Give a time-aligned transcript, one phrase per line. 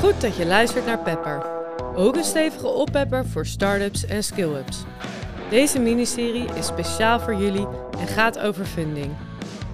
[0.00, 1.46] Goed dat je luistert naar Pepper.
[1.94, 4.84] Ook een stevige oppepper voor start-ups en skill-ups.
[5.50, 7.66] Deze miniserie is speciaal voor jullie
[7.98, 9.10] en gaat over funding.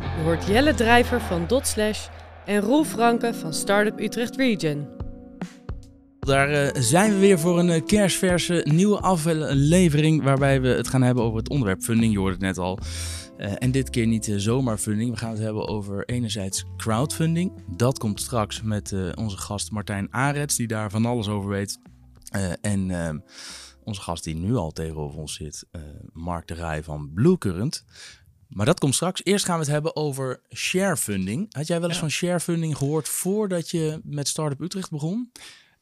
[0.01, 2.07] Je hoort Jelle Drijver van Dotslash
[2.45, 4.87] en Roel Franke van Startup Utrecht Region.
[6.19, 11.03] Daar eh, zijn we weer voor een uh, kerstverse nieuwe aflevering waarbij we het gaan
[11.03, 12.13] hebben over het onderwerp funding.
[12.13, 12.79] Je hoorde het net al.
[13.39, 15.11] Uh, en dit keer niet zomaar funding.
[15.11, 17.53] We gaan het hebben over enerzijds crowdfunding.
[17.77, 21.79] Dat komt straks met onze gast Martijn Arets, die daar van alles over weet.
[22.61, 23.23] en
[23.85, 25.67] onze gast die nu al tegenover ons zit,
[26.13, 27.85] Mark de Rij van Bluecurrent.
[28.49, 29.25] Maar dat komt straks.
[29.25, 31.55] Eerst gaan we het hebben over sharefunding.
[31.55, 32.03] Had jij wel eens ja.
[32.03, 35.31] van sharefunding gehoord voordat je met Startup Utrecht begon?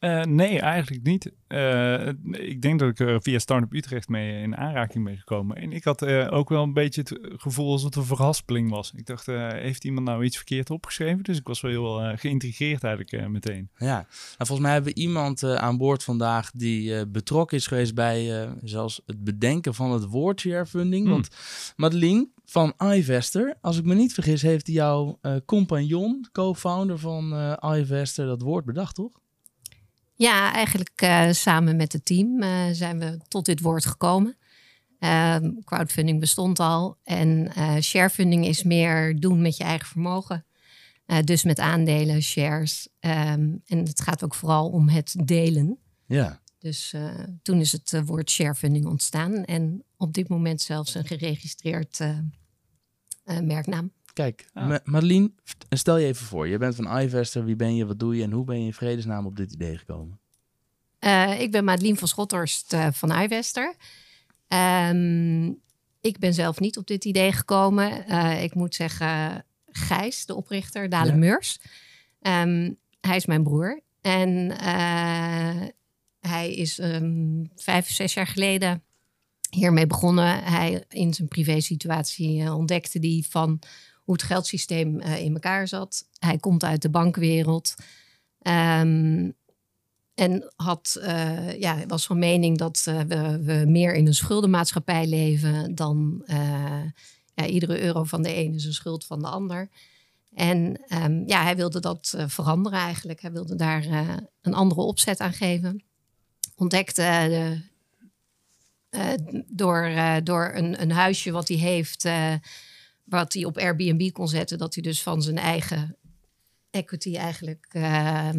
[0.04, 1.32] Uh, nee, eigenlijk niet.
[1.48, 5.56] Uh, ik denk dat ik er via Startup Utrecht mee in aanraking ben gekomen.
[5.56, 8.92] En ik had uh, ook wel een beetje het gevoel alsof het een verhaspeling was.
[8.96, 11.22] Ik dacht, heeft iemand nou iets verkeerd opgeschreven?
[11.22, 13.70] Dus ik was wel heel geïntrigeerd eigenlijk meteen.
[13.77, 18.48] Ja, nou, volgens mij hebben we iemand aan boord vandaag die betrokken is geweest bij
[18.62, 21.02] zelfs het bedenken van het woord sharefunding.
[21.02, 21.12] Hmm.
[21.12, 21.28] Want
[21.77, 28.42] Madeline van iVester, als ik me niet vergis, heeft jouw compagnon, co-founder van iVester, dat
[28.42, 29.22] woord bedacht, toch?
[30.16, 34.36] Ja, eigenlijk uh, samen met het team uh, zijn we tot dit woord gekomen.
[35.00, 40.46] Uh, crowdfunding bestond al en uh, sharefunding is meer doen met je eigen vermogen.
[41.24, 42.88] dus met aandelen, shares.
[43.00, 45.78] Um, en het gaat ook vooral om het delen.
[46.06, 46.42] Ja.
[46.58, 46.94] Dus
[47.42, 52.00] toen is het woord sharefunding ontstaan en op dit moment zelfs een geregistreerd
[53.24, 53.92] merknaam.
[54.14, 54.80] Kijk, ja.
[54.84, 55.30] Madeline,
[55.68, 56.48] stel je even voor.
[56.48, 57.44] Je bent van iVester.
[57.44, 57.86] Wie ben je?
[57.86, 58.22] Wat doe je?
[58.22, 60.18] En hoe ben je in vredesnaam op dit idee gekomen?
[61.00, 63.74] Uh, ik ben Madeline van Schothorst uh, van iVester.
[64.88, 65.60] Um,
[66.00, 68.04] ik ben zelf niet op dit idee gekomen.
[68.08, 71.16] Uh, ik moet zeggen, Gijs, de oprichter, Dale ja.
[71.16, 71.60] Meurs.
[72.20, 73.80] Um, hij is mijn broer.
[74.00, 74.52] En
[76.20, 78.82] hij is um, vijf, zes jaar geleden
[79.50, 80.44] hiermee begonnen.
[80.44, 83.62] Hij in zijn privé situatie ontdekte die van
[84.04, 86.09] hoe het geldsysteem uh, in elkaar zat.
[86.19, 87.75] Hij komt uit de bankwereld.
[88.42, 89.34] Um,
[90.15, 95.06] en had, uh, ja, was van mening dat uh, we, we, meer in een schuldenmaatschappij
[95.06, 96.22] leven dan
[97.34, 99.69] ja, iedere euro van de ene is een schuld van de ander.
[100.34, 103.21] En um, ja, hij wilde dat veranderen eigenlijk.
[103.21, 103.86] Hij wilde daar
[104.41, 105.82] een andere opzet aan geven.
[106.56, 107.62] Ontdekte
[109.47, 109.91] door,
[110.22, 112.09] door een, een huisje wat hij heeft
[113.04, 115.97] wat hij op Airbnb kon zetten, dat hij dus van zijn eigen
[116.70, 118.31] equity eigenlijk uh,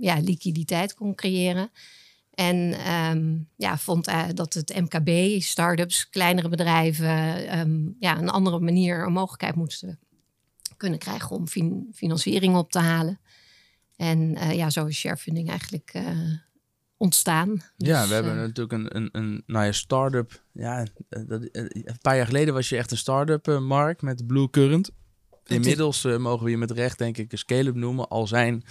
[0.00, 1.70] ja, liquiditeit kon creëren.
[2.34, 8.60] En um, ja, vond uh, dat het MKB, start-ups, kleinere bedrijven, um, ja, een andere
[8.60, 9.98] manier, een mogelijkheid moesten
[10.76, 13.20] kunnen krijgen om fin financiering op te halen.
[13.96, 16.32] En uh, ja, zo is sharefunding eigenlijk uh,
[17.04, 17.62] ontstaan.
[17.76, 20.42] ja, dus, we hebben natuurlijk een, een, een nou ja, start-up.
[20.52, 24.50] Ja, dat, een paar jaar geleden was je echt een start-up, uh, Mark, met Blue
[24.50, 24.90] Current.
[25.46, 28.08] Inmiddels uh, mogen we je met recht, denk ik, een scale-up noemen.
[28.08, 28.64] Al zijn,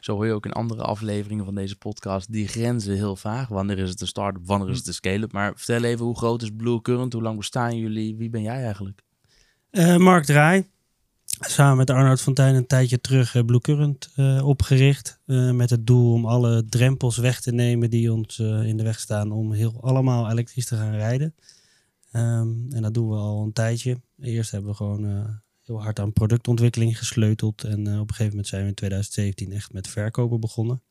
[0.00, 3.48] zo hoor je ook in andere afleveringen van deze podcast, die grenzen heel vaag.
[3.48, 5.32] Wanneer is het een start-up, wanneer is het een scale-up?
[5.32, 7.12] Maar vertel even, hoe groot is Blue Current?
[7.12, 8.16] Hoe lang bestaan jullie?
[8.16, 9.02] Wie ben jij eigenlijk?
[9.70, 10.70] Uh, Mark Draai,
[11.40, 15.20] samen met Arnoud Fontijn een tijdje terug uh, Blue Current uh, opgericht.
[15.26, 19.00] Uh, met het doel om alle drempels weg te nemen die ons in de weg
[19.00, 21.34] staan om heel allemaal elektrisch te gaan rijden.
[22.12, 24.00] Um, en dat doen we al een tijdje.
[24.20, 27.64] Eerst hebben we gewoon heel hard aan productontwikkeling gesleuteld.
[27.64, 30.82] En op een gegeven moment zijn we in 2017 echt met verkopen begonnen.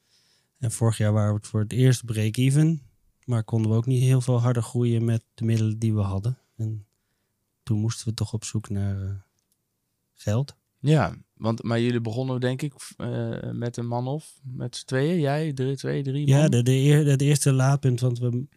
[0.60, 2.82] En vorig jaar waren we voor het eerst break-even.
[3.26, 6.38] Maar konden we ook niet heel veel harder groeien met de middelen die we hadden.
[6.58, 6.86] En
[7.64, 9.27] toen moesten we toch op zoek naar
[10.18, 10.56] geld.
[10.80, 15.20] Ja, want, maar jullie begonnen denk ik uh, met een man of met z'n tweeën?
[15.20, 16.38] Jij, drie, twee, drie man?
[16.38, 18.48] Ja, de, de, het eerste laadpunt, want we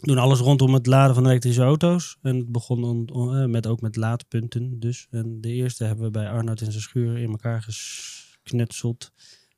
[0.00, 2.18] doen alles rondom het laden van elektrische auto's.
[2.22, 5.06] En het begon on, on, uh, met, ook met laadpunten dus.
[5.10, 7.66] En de eerste hebben we bij Arnoud in zijn schuur in elkaar
[8.42, 9.12] geknutseld.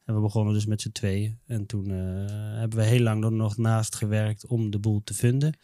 [0.05, 1.39] En we begonnen dus met z'n tweeën.
[1.47, 1.97] En toen uh,
[2.59, 5.59] hebben we heel lang er nog naast gewerkt om de boel te vinden.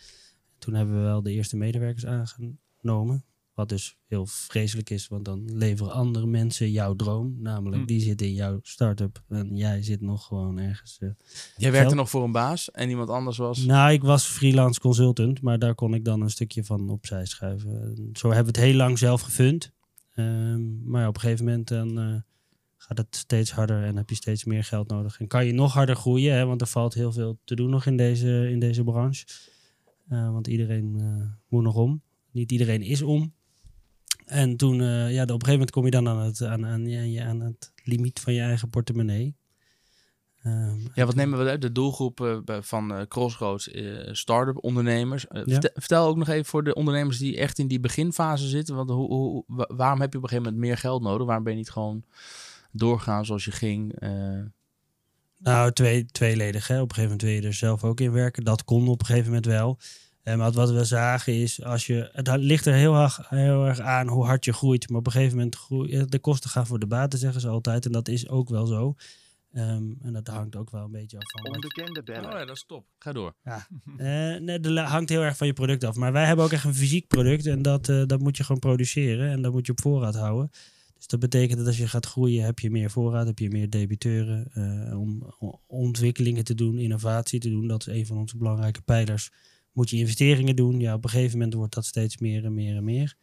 [0.59, 3.25] Toen hebben we wel de eerste medewerkers aangenomen.
[3.55, 7.37] Wat dus heel vreselijk is, want dan leveren andere mensen jouw droom.
[7.39, 7.87] Namelijk, hm.
[7.87, 10.99] die zit in jouw start-up en jij zit nog gewoon ergens.
[11.01, 11.11] Uh,
[11.57, 13.65] jij werkte nog voor een baas en iemand anders was?
[13.65, 18.11] Nou, ik was freelance consultant, maar daar kon ik dan een stukje van opzij schuiven.
[18.13, 19.73] Zo hebben we het heel lang zelf gefund.
[20.15, 22.17] Um, maar op een gegeven moment dan, uh,
[22.77, 25.21] gaat het steeds harder en heb je steeds meer geld nodig.
[25.21, 27.87] En kan je nog harder groeien, hè, want er valt heel veel te doen nog
[27.87, 29.27] in deze, in deze branche.
[30.11, 31.03] Uh, want iedereen
[31.49, 32.03] moet nog om.
[32.31, 33.33] Niet iedereen is om.
[34.31, 36.87] En toen, uh, ja, op een gegeven moment kom je dan aan het, aan, aan,
[36.87, 39.35] ja, aan het limiet van je eigen portemonnee.
[40.43, 41.63] Ehm, Ja, wat nemen we uit?
[41.63, 45.27] De doelgroep eh, van eh, Crossroads, eh start-up ondernemers.
[45.29, 45.53] Eh, Ja.
[45.53, 48.75] vertel, vertel ook nog even voor de ondernemers die echt in die beginfase zitten.
[48.77, 51.27] Want hoe, hoe, wa- waarom heb je op een gegeven moment meer geld nodig?
[51.27, 52.05] Waarom ben je niet gewoon
[52.73, 53.93] doorgaan zoals je ging?
[53.99, 54.41] Eh,
[55.39, 56.67] Nou, twee, tweeledig.
[56.67, 56.75] Hè.
[56.81, 58.45] Op een gegeven moment wil je er zelf ook in werken.
[58.45, 59.79] Dat kon op een gegeven moment wel.
[60.37, 64.09] Maar wat we zagen is, als je, het ligt er heel erg, heel erg aan
[64.09, 64.89] hoe hard je groeit.
[64.89, 67.87] Maar op een gegeven moment groei, de kosten gaan voor de baten, zeggen ze altijd.
[67.87, 68.95] En dat is ook wel zo.
[69.53, 71.55] Ehm, en dat hangt ook wel een beetje af van.
[71.55, 72.25] Onbekende bellen.
[72.33, 72.87] oh ja, dat is top.
[72.99, 73.35] Ga door.
[73.97, 75.97] Eh, nee, dat hangt heel erg van je product af.
[75.97, 77.47] Maar wij hebben ook echt een fysiek product.
[77.47, 79.31] En dat, eh, dat moet je gewoon produceren.
[79.31, 80.51] En dat moet je op voorraad houden.
[80.97, 83.71] Dus dat betekent dat als je gaat groeien, heb je meer voorraad, heb je meer
[83.71, 84.51] debiteuren.
[84.53, 87.67] eh, om o- ontwikkelingen te doen, innovatie te doen.
[87.67, 89.31] Dat is een van onze belangrijke pijlers.
[89.81, 90.81] Moet je investeringen doen.
[90.81, 93.17] Ja, op een gegeven moment wordt dat steeds meer en meer en meer.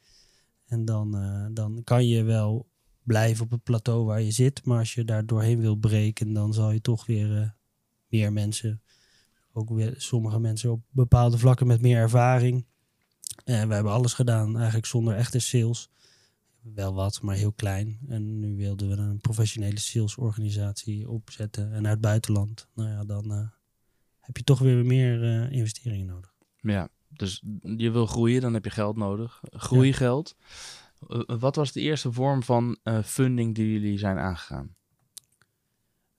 [0.65, 2.69] En dan, eh, dan kan je wel
[3.03, 4.65] blijven op het plateau waar je zit.
[4.65, 7.49] Maar als je daar doorheen wil breken, dan zal je toch weer eh,
[8.07, 8.81] meer mensen
[9.53, 12.65] ook weer sommige mensen op bepaalde vlakken met meer ervaring.
[13.43, 15.89] En we hebben alles gedaan, eigenlijk zonder echte sales.
[16.61, 17.99] Wel wat, maar heel klein.
[18.07, 21.71] En nu wilden we een professionele salesorganisatie opzetten.
[21.71, 23.47] En uit het buitenland, nou ja, dan eh,
[24.19, 26.36] heb je toch weer meer eh, investeringen nodig.
[26.69, 27.43] Ja, dus
[27.77, 29.41] je wil groeien, dan heb je geld nodig.
[29.51, 30.35] Groeigeld.
[31.07, 34.75] Eh, wat was de eerste vorm van eh, funding die jullie zijn aangegaan?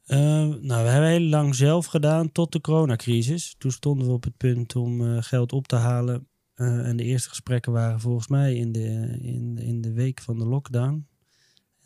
[0.05, 3.55] Eh, nou, we hebben heel lang zelf gedaan tot de coronacrisis.
[3.59, 6.29] Toen stonden we op het punt om geld op te halen.
[6.55, 10.45] En de eerste gesprekken waren volgens mij in de, in, in de week van de
[10.45, 11.07] lockdown.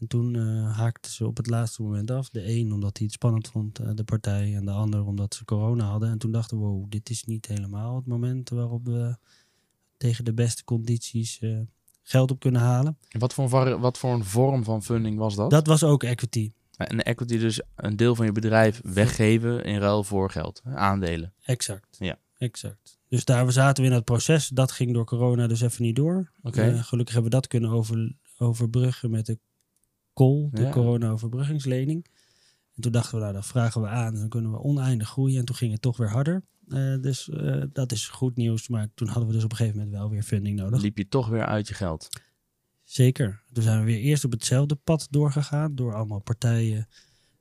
[0.03, 2.29] En toen eh, haakten ze op het laatste moment af.
[2.29, 4.55] De een omdat hij het spannend vond, eh, de partij.
[4.55, 6.11] En de ander omdat ze corona hadden.
[6.11, 9.17] En toen dachten we, wow, dit is niet helemaal het moment waarop we
[9.97, 11.59] tegen de beste condities eh,
[12.03, 12.99] geld op kunnen halen.
[13.19, 15.51] Wat voor, wat voor een vorm van funding was dat?
[15.51, 16.53] Dat was ook equity.
[16.77, 20.61] En equity dus een deel van je bedrijf weggeven in ruil voor geld.
[20.65, 21.35] Aandelen.
[21.45, 21.97] Exact.
[21.99, 22.19] Ja.
[22.39, 22.99] Exact.
[23.09, 24.49] Dus daar zaten we in dat proces.
[24.49, 26.31] Dat ging door corona dus even niet door.
[26.43, 29.39] Gelukkig hebben we dat kunnen over, overbruggen met de
[30.13, 30.71] COL, de Ja.
[30.71, 32.07] corona-overbruggingslening.
[32.75, 34.15] En toen dachten we, nou, dat vragen we aan.
[34.15, 35.39] Dan kunnen we oneindig groeien.
[35.39, 36.43] En toen ging het toch weer harder.
[36.69, 38.69] Eh, dus eh, dat is goed nieuws.
[38.69, 40.81] Maar toen hadden we dus op een gegeven moment wel weer funding nodig.
[40.81, 42.09] Liep je toch weer uit je geld.
[42.85, 43.43] Zeker.
[43.53, 45.75] Toen zijn we weer eerst op hetzelfde pad doorgegaan.
[45.75, 46.89] Door allemaal partijen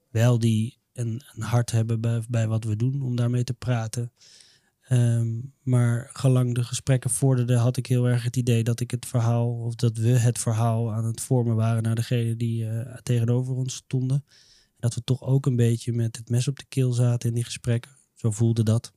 [0.09, 3.01] wel die een, een hart hebben bij, bij wat we doen.
[3.01, 4.11] Om daarmee te praten.
[4.91, 9.05] Ehm, maar gelang de gesprekken vorderden had ik heel erg het idee dat ik het
[9.05, 13.55] verhaal, of dat we het verhaal aan het vormen waren naar degene die eh, tegenover
[13.55, 14.25] ons stonden.
[14.79, 17.43] Dat we toch ook een beetje met het mes op de keel zaten in die
[17.43, 17.91] gesprekken.
[18.13, 18.91] Zo voelde dat.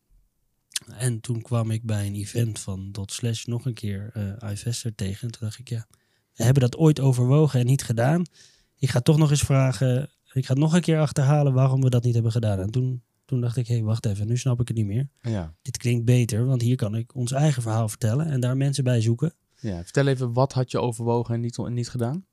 [0.98, 4.94] En toen kwam ik bij een event van Dot Slash nog een keer eh iVester
[4.94, 5.26] tegen.
[5.26, 5.86] En toen dacht ik, ja,
[6.32, 8.24] we hebben dat ooit overwogen en niet gedaan.
[8.76, 12.04] Ik ga toch nog eens vragen, ik ga nog een keer achterhalen waarom we dat
[12.04, 12.58] niet hebben gedaan.
[12.58, 13.02] En toen,
[13.34, 15.08] toen dacht ik, hé, hey, wacht even, nu snap ik het niet meer.
[15.20, 15.54] Ja.
[15.62, 19.00] Dit klinkt beter, want hier kan ik ons eigen verhaal vertellen en daar mensen bij
[19.00, 19.34] zoeken.
[19.60, 19.82] ja.
[19.82, 22.24] Vertel even, wat had je overwogen en niet, en niet gedaan?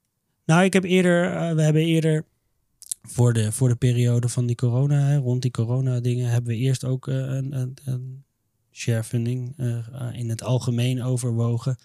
[0.45, 2.25] Nou, ik heb eerder, eh, we hebben eerder
[3.01, 6.57] voor de, voor de periode van die corona, hè, rond die corona dingen, hebben we
[6.57, 8.23] eerst ook eh, een, een, een
[8.71, 9.77] share funding eh,
[10.11, 11.77] in het algemeen overwogen.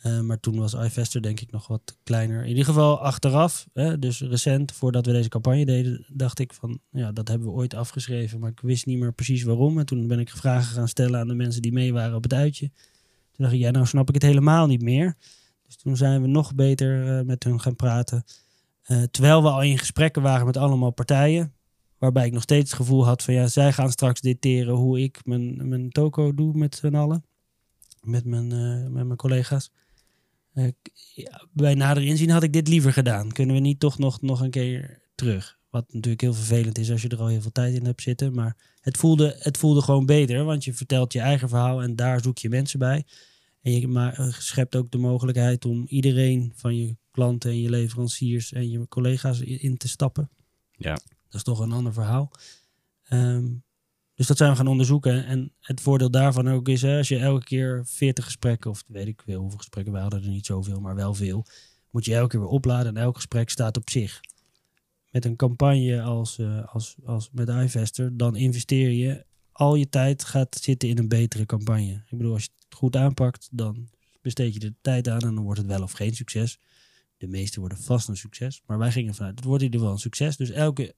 [0.00, 2.42] Eh, maar toen was iVester denk ik nog wat kleiner.
[2.42, 6.80] In ieder geval achteraf, hè, dus recent, voordat we deze campagne deden, dacht ik van,
[6.90, 8.40] ja, dat hebben we ooit afgeschreven.
[8.40, 9.78] Maar ik wist niet meer precies waarom.
[9.78, 12.34] En toen ben ik vragen gaan stellen aan de mensen die mee waren op het
[12.34, 12.70] uitje.
[13.32, 15.16] Toen dacht ik, ja, nou snap ik het helemaal niet meer.
[15.66, 18.24] Dus toen zijn we nog beter eh, met hun gaan praten.
[18.82, 21.54] Eh, terwijl we al in gesprekken waren met allemaal partijen.
[21.98, 25.20] Waarbij ik nog steeds het gevoel had van ja, zij gaan straks dicteren hoe ik
[25.24, 27.24] mijn, mijn toko doe met z'n allen.
[28.00, 28.48] Met mijn,
[28.92, 29.70] met mijn collega's.
[30.52, 30.68] Eh,
[31.14, 33.32] ja, bij nader inzien had ik dit liever gedaan.
[33.32, 35.58] Kunnen we niet toch nog, nog een keer terug?
[35.70, 38.34] Wat natuurlijk heel vervelend is als je er al heel veel tijd in hebt zitten.
[38.34, 40.44] Maar het voelde, het voelde gewoon beter.
[40.44, 43.04] Want je vertelt je eigen verhaal en daar zoek je mensen bij.
[43.62, 47.70] En je maar, eh, schept ook de mogelijkheid om iedereen van je klanten en je
[47.70, 50.30] leveranciers en je collega's in te stappen.
[50.72, 50.92] Ja.
[50.94, 52.30] Dat is toch een ander verhaal.
[53.04, 53.46] Ehm,
[54.20, 55.26] dus dat zijn we gaan onderzoeken.
[55.26, 59.06] En het voordeel daarvan ook is, hè, als je elke keer 40 gesprekken, of weet
[59.06, 61.46] ik veel hoeveel gesprekken, wij hadden er niet zoveel, maar wel veel,
[61.90, 64.20] moet je elke keer weer opladen en elk gesprek staat op zich.
[65.10, 70.24] Met een campagne als, eh, als, als met iVester, dan investeer je al je tijd
[70.24, 71.92] gaat zitten in een betere campagne.
[71.92, 73.88] Ik bedoel, als je het goed aanpakt, dan
[74.22, 76.58] besteed je er tijd aan en dan wordt het wel of geen succes.
[77.16, 78.62] De meeste worden vast een succes.
[78.66, 80.36] Maar wij gingen vanuit, het wordt in ieder geval een succes.
[80.36, 80.94] Dus elke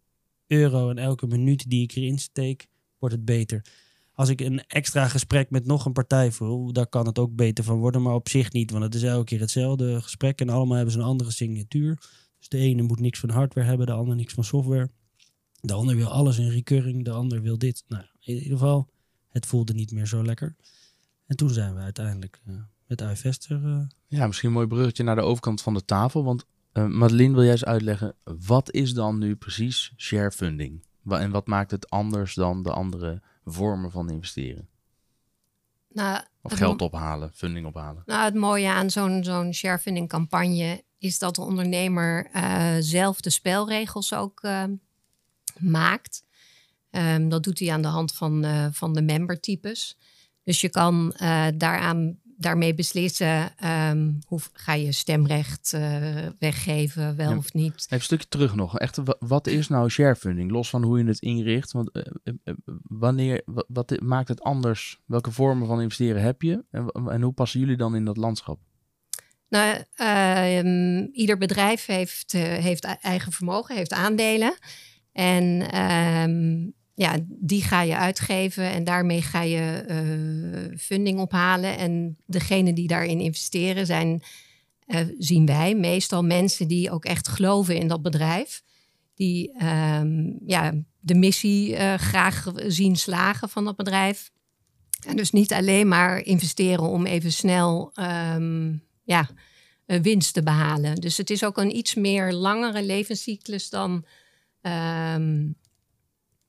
[0.47, 2.71] euro en elke minuut die ik erin steek,
[3.03, 3.65] wordt het beter.
[4.13, 7.65] Als ik een extra gesprek met nog een partij voer, daar kan het ook beter
[7.65, 8.03] van worden.
[8.03, 10.41] Maar op zich niet, want het is elke keer hetzelfde gesprek.
[10.41, 11.99] En allemaal hebben ze een andere signatuur.
[12.39, 14.91] Dus de ene moet niks van hardware hebben, de ander niks van software.
[15.61, 17.85] De ander wil alles in recurring, de ander wil dit.
[17.89, 18.89] Nou, in ieder geval,
[19.29, 20.57] het voelde niet meer zo lekker.
[21.27, 22.55] En toen zijn we uiteindelijk uh,
[22.87, 23.63] met iVester...
[23.65, 26.25] Uh, ja, misschien een mooi bruggetje naar de overkant van de tafel.
[26.25, 30.83] Want uh, Madeline, wil eens uitleggen, wat is dan nu precies share funding?
[31.09, 34.69] En wat maakt het anders dan de andere vormen van investeren?
[35.89, 38.03] Nou, of geld ophalen, funding ophalen.
[38.07, 43.31] Nou, het mooie aan zo'n zo'n sharefunding campagne is dat de ondernemer uh, zelf de
[43.31, 44.65] spelregels ook uh,
[45.59, 46.25] maakt.
[46.91, 49.99] Um, dat doet hij aan de hand van, uh, van de membertypes.
[50.45, 51.15] Dus je kan
[51.55, 57.75] daaraan daarmee beslissen um, hoe ga je stemrecht uh, weggeven, wel of niet.
[57.75, 58.79] Even een stukje terug nog.
[58.79, 60.51] Echt, wat is nou sharefunding?
[60.51, 61.73] Los van hoe je het inricht.
[61.73, 65.01] Want uh, wanneer, wat, wat, maakt het anders?
[65.07, 66.65] Welke vormen van investeren heb je?
[66.71, 68.59] En, en hoe passen jullie dan in dat landschap?
[69.49, 74.57] Nou, uh, ieder bedrijf heeft, heeft eigen vermogen, heeft aandelen.
[75.13, 81.79] En ehm, ja, die ga je uitgeven en daarmee ga je uh, funding ophalen.
[81.79, 84.23] En degene die daarin investeren zijn,
[84.87, 88.63] uh, zien wij, meestal mensen die ook echt geloven in dat bedrijf.
[89.15, 94.31] Die um, ja, de missie uh, graag zien slagen van dat bedrijf.
[95.07, 97.93] En dus niet alleen maar investeren om even snel
[98.35, 99.29] um, ja,
[99.87, 100.95] winst te behalen.
[100.95, 104.05] Dus het is ook een iets meer langere levenscyclus dan
[104.63, 105.57] um,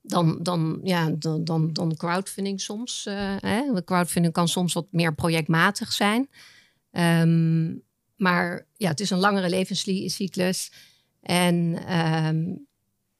[0.06, 3.06] dan, dan, ja, dan, dan, dan crowdfunding soms.
[3.08, 3.84] Uh, hè?
[3.84, 6.28] Crowdfunding kan soms wat meer projectmatig zijn.
[6.90, 7.82] Um,
[8.16, 10.72] maar ja, het is een langere levenscyclus.
[11.20, 11.54] En
[11.96, 12.66] um,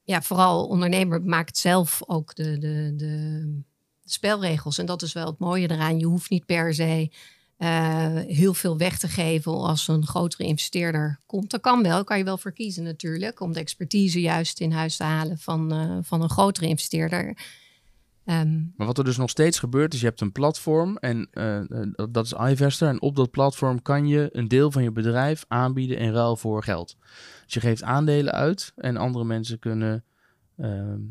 [0.03, 3.63] ja, vooral ondernemer maakt zelf ook de, de, de
[4.03, 4.77] spelregels.
[4.77, 5.99] En dat is wel het mooie eraan.
[5.99, 7.11] Je hoeft niet per se
[8.27, 11.51] heel veel weg te geven als een grotere investeerder komt.
[11.51, 14.97] Dat kan wel, kan je wel voor kiezen natuurlijk, om de expertise juist in huis
[14.97, 17.37] te halen van, uh, van een grotere investeerder.
[18.25, 21.59] Um, maar wat er dus nog steeds gebeurt, is je hebt een platform en uh,
[22.11, 22.87] dat is iVester.
[22.87, 26.63] En op dat platform kan je een deel van je bedrijf aanbieden in ruil voor
[26.63, 26.97] geld.
[27.43, 30.03] Dus je geeft aandelen uit en andere mensen kunnen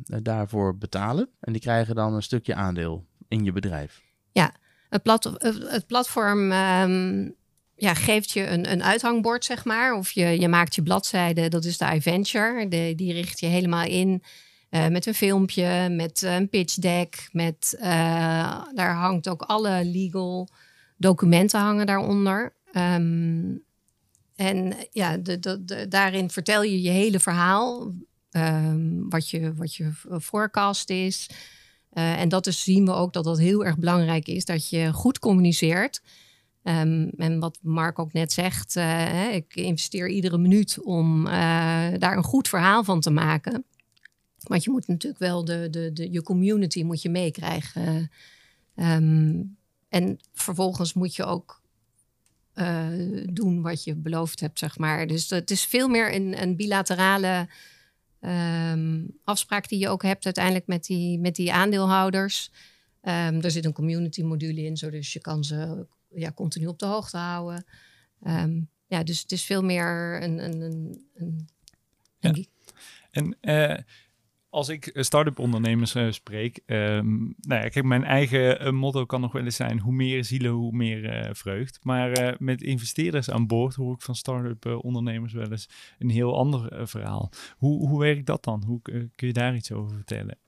[0.04, 1.28] daarvoor betalen.
[1.40, 4.02] En die krijgen dan een stukje aandeel in je bedrijf.
[4.32, 4.54] Ja,
[4.94, 5.24] het, plat,
[5.66, 7.34] het platform um,
[7.76, 9.94] ja, geeft je een, een uithangbord, zeg maar.
[9.94, 12.68] Of je, je maakt je bladzijde, dat is de iVenture.
[12.68, 14.22] De, die richt je helemaal in
[14.70, 17.28] uh, met een filmpje, met een pitch deck.
[17.32, 17.84] Met, uh,
[18.74, 20.48] daar hangt ook alle legal
[20.96, 22.54] documenten hangen daaronder.
[22.72, 23.62] Um,
[24.36, 27.92] en ja, de, daarin vertel je je hele verhaal.
[28.30, 31.28] Um, wat, je, wat je forecast is.
[31.94, 34.92] Uh, en dat is, zien we ook dat dat heel erg belangrijk is, dat je
[34.92, 36.02] goed communiceert.
[36.62, 41.32] Um, en wat Mark ook net zegt, hè, ik investeer iedere minuut om uh,
[41.98, 43.64] daar een goed verhaal van te maken.
[44.38, 48.10] Want je moet natuurlijk wel de, de, de, je community moet je meekrijgen.
[48.76, 49.56] Um,
[49.88, 51.62] en vervolgens moet je ook
[53.30, 55.06] doen wat je beloofd hebt, zeg maar.
[55.06, 57.48] Dus het is veel meer een, een bilaterale
[58.24, 62.50] um, afspraak die je ook hebt uiteindelijk met die, met die aandeelhouders.
[63.02, 66.78] Um, er zit een community module in, zo dus je kan ze ja, continu op
[66.78, 67.64] de hoogte houden.
[68.26, 70.44] Um, ja, dus het is veel meer een.
[70.44, 71.48] een, een, een
[72.18, 72.32] ja.
[73.10, 73.78] En uh,
[74.54, 79.44] als ik start-up ondernemers uh, spreek, um, nou mijn eigen uh, motto kan nog wel
[79.44, 81.78] eens zijn: hoe meer zielen, hoe meer uh, vreugd.
[81.82, 85.68] Maar met investeerders aan boord hoor ik van start-up ondernemers wel eens
[85.98, 87.30] een heel ander verhaal.
[87.56, 88.62] Hoe, hoe werkt dat dan?
[88.66, 90.38] Hoe kun je daar iets over vertellen?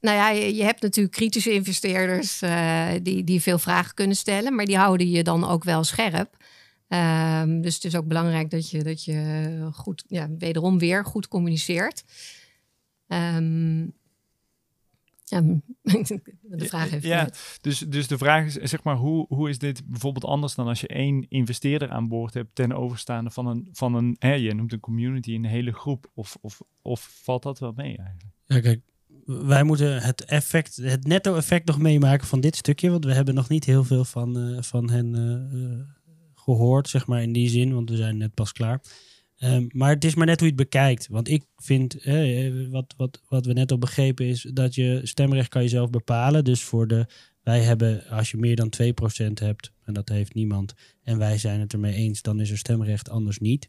[0.00, 2.42] Nou ja, je, je, hebt natuurlijk kritische investeerders
[3.02, 6.36] die, die veel vragen kunnen stellen, maar die houden je dan ook wel scherp.
[6.88, 11.28] Um, dus het is ook belangrijk dat je, dat je goed, ja, wederom weer goed
[11.28, 12.04] communiceert.
[13.06, 13.92] Um,
[15.24, 15.40] ja,
[16.42, 17.04] de vraag heeft.
[17.04, 17.30] Ja,
[17.60, 20.80] dus, dus de vraag is, zeg maar, hoe, hoe is dit bijvoorbeeld anders dan als
[20.80, 24.72] je één investeerder aan boord hebt ten overstaande van een, van een hè, je noemt
[24.72, 28.34] een community, een hele groep, of, of, of valt dat wel mee eigenlijk?
[28.44, 28.80] Ja, kijk,
[29.24, 33.48] wij moeten het effect, het netto-effect nog meemaken van dit stukje, want we hebben nog
[33.48, 35.14] niet heel veel van, uh, van hen.
[35.14, 35.96] Uh,
[36.56, 38.80] gehoord, zeg maar in die zin, want we zijn net pas klaar.
[39.40, 41.08] Um, maar het is maar net hoe je het bekijkt.
[41.08, 45.48] Want ik vind, eh, wat, wat, wat we net al begrepen is, dat je stemrecht
[45.48, 46.44] kan je zelf bepalen.
[46.44, 47.06] Dus voor de,
[47.42, 51.60] wij hebben, als je meer dan 2% hebt, en dat heeft niemand, en wij zijn
[51.60, 53.68] het ermee eens, dan is er stemrecht, anders niet.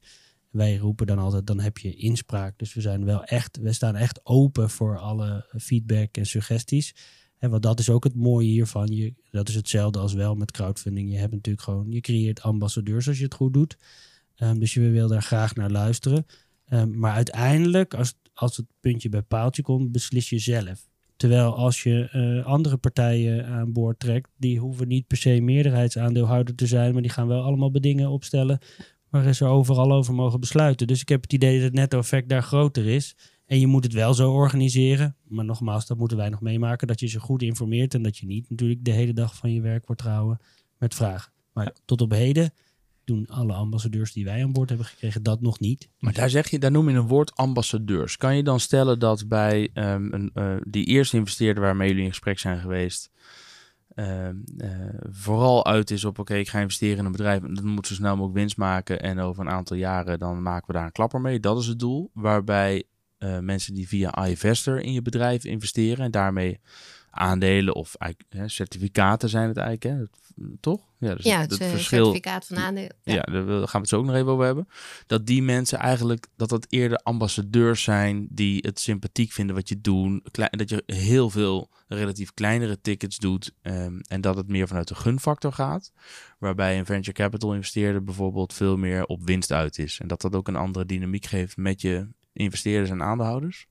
[0.49, 2.59] Wij roepen dan altijd, dan heb je inspraak.
[2.59, 6.95] Dus we zijn wel echt, we staan echt open voor alle feedback en suggesties.
[7.39, 8.87] En want dat is ook het mooie hiervan.
[8.87, 11.11] Je, dat is hetzelfde als wel met crowdfunding.
[11.11, 13.77] Je hebt natuurlijk gewoon, je creëert ambassadeurs als je het goed doet.
[14.37, 16.25] Um, dus je wil daar graag naar luisteren.
[16.65, 20.87] Ehm, maar uiteindelijk, als, als het puntje bij paaltje komt, beslis je zelf.
[21.15, 26.55] Terwijl als je eh, andere partijen aan boord trekt, die hoeven niet per se meerderheidsaandeelhouder
[26.55, 28.59] te zijn, maar die gaan wel allemaal bedingen opstellen
[29.09, 30.87] waar ze overal over mogen besluiten.
[30.87, 33.15] Dus ik heb het idee dat het netto-effect daar groter is.
[33.49, 35.15] En je moet het wel zo organiseren.
[35.27, 36.87] Maar nogmaals, dat moeten wij nog meemaken.
[36.87, 39.61] Dat je ze goed informeert en dat je niet natuurlijk de hele dag van je
[39.61, 40.39] werk wordt gehouden
[40.77, 41.31] met vragen.
[41.53, 42.53] Maar tot op heden
[43.03, 45.89] doen alle ambassadeurs die wij aan boord hebben gekregen dat nog niet.
[45.99, 48.17] Maar daar, zeg je, daar noem je een woord ambassadeurs.
[48.17, 52.09] Kan je dan stellen dat bij ehm, een, uh, die eerste investeerder waarmee jullie in
[52.09, 53.11] gesprek zijn geweest,
[53.95, 54.29] eh,
[55.09, 57.93] vooral uit is op oké, ik ga investeren in een bedrijf en dat moet zo
[57.93, 61.21] snel mogelijk winst maken en over een aantal jaren dan maken we daar een klapper
[61.21, 61.39] mee.
[61.39, 62.09] Dat is het doel.
[62.13, 62.83] Waarbij
[63.19, 66.59] uh, mensen die via iInvestor in je bedrijf investeren en daarmee
[67.11, 67.95] aandelen of
[68.29, 70.05] hè, certificaten zijn het eigenlijk, hè?
[70.59, 70.81] toch?
[70.97, 72.95] Ja, dus ja het, het, het verschil, certificaat van aandelen.
[73.03, 73.13] Ja.
[73.13, 73.21] ja.
[73.21, 74.67] daar gaan we het zo ook nog even over hebben.
[75.07, 79.81] Dat die mensen eigenlijk, dat dat eerder ambassadeurs zijn die het sympathiek vinden wat je
[79.81, 80.39] doet.
[80.51, 84.95] Dat je heel veel relatief kleinere tickets doet um, en dat het meer vanuit de
[84.95, 85.91] gunfactor gaat.
[86.39, 89.99] Waarbij een venture capital investeerder bijvoorbeeld veel meer op winst uit is.
[89.99, 93.67] En dat dat ook een andere dynamiek geeft met je investeerders en aandeelhouders?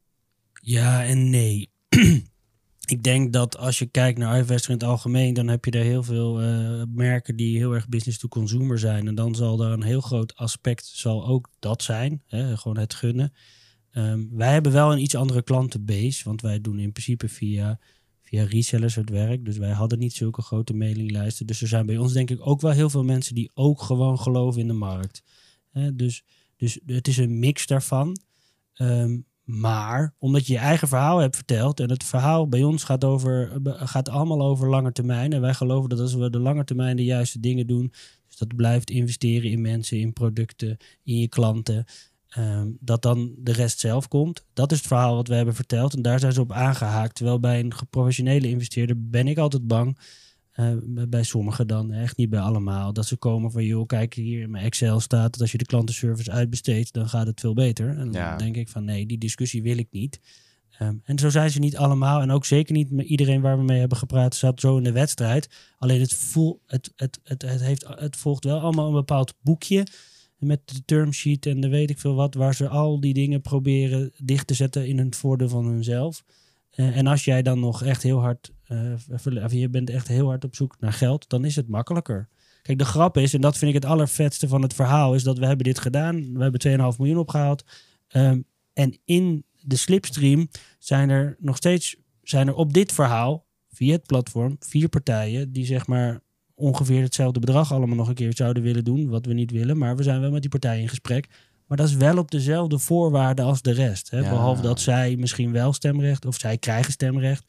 [0.53, 1.71] Ja en nee.
[2.87, 5.85] ik denk dat als je kijkt naar iVestor in het algemeen, dan heb je er
[5.85, 9.07] heel veel uh, merken die heel erg business to consumer zijn.
[9.07, 12.95] En dan zal daar een heel groot aspect zal ook dat zijn, hè, gewoon het
[12.95, 13.33] gunnen.
[13.93, 17.79] Um, wij hebben wel een iets andere klantenbase, want wij doen in principe via,
[18.23, 19.45] via resellers het werk.
[19.45, 21.47] Dus wij hadden niet zulke grote mailinglijsten.
[21.47, 24.19] Dus er zijn bij ons denk ik ook wel heel veel mensen die ook gewoon
[24.19, 25.23] geloven in de markt.
[25.93, 26.25] Dus,
[26.57, 28.17] dus het is een mix daarvan.
[28.79, 33.05] Um, maar omdat je je eigen verhaal hebt verteld en het verhaal bij ons gaat,
[33.05, 35.33] over, gaat allemaal over lange termijn.
[35.33, 37.93] En wij geloven dat als we de lange termijn de juiste dingen doen,
[38.27, 41.85] dus dat blijft investeren in mensen, in producten, in je klanten,
[42.39, 44.47] um, dat dan de rest zelf komt.
[44.53, 47.15] Dat is het verhaal wat we hebben verteld en daar zijn ze op aangehaakt.
[47.15, 49.99] Terwijl bij een professionele investeerder ben ik altijd bang
[50.61, 50.73] uh,
[51.09, 52.93] bij sommigen dan, echt niet bij allemaal.
[52.93, 55.65] Dat ze komen van, joh, kijk hier in mijn Excel staat dat als je de
[55.65, 57.99] klantenservice uitbesteedt, dan gaat het veel beter.
[57.99, 60.21] En dan denk ik van, nee, die discussie wil ik niet.
[60.83, 62.21] Um, en zo zijn ze niet allemaal.
[62.21, 64.93] En ook zeker niet met iedereen waar we mee hebben gepraat, zat zo in de
[64.93, 65.49] wedstrijd.
[65.79, 69.87] Alleen het, voel, het, het, het, het, heeft, het volgt wel allemaal een bepaald boekje.
[70.39, 74.13] Met de termsheet en de weet ik veel wat, waar ze al die dingen proberen
[74.17, 76.25] dicht te zetten in het voordeel van hunzelf.
[76.75, 80.45] Uh, en als jij dan nog echt heel hard uh, je bent echt heel hard
[80.45, 82.29] op zoek naar geld, dan is het makkelijker.
[82.63, 85.39] Kijk, de grap is, en dat vind ik het allervetste van het verhaal, is dat
[85.39, 86.35] we hebben dit gedaan.
[86.35, 87.65] We hebben 2,5 miljoen opgehaald.
[88.17, 93.93] Um, en in de slipstream zijn er nog steeds, zijn er op dit verhaal, via
[93.93, 96.21] het platform, vier partijen die zeg maar
[96.55, 99.79] ongeveer hetzelfde bedrag allemaal nog een keer zouden willen doen, wat we niet willen.
[99.79, 101.29] Maar we zijn wel met die partijen in gesprek.
[101.67, 104.11] Maar dat is wel op dezelfde voorwaarden als de rest.
[104.11, 104.21] Hè?
[104.21, 107.45] Behalve dat zij misschien wel stemrecht of zij krijgen stemrecht.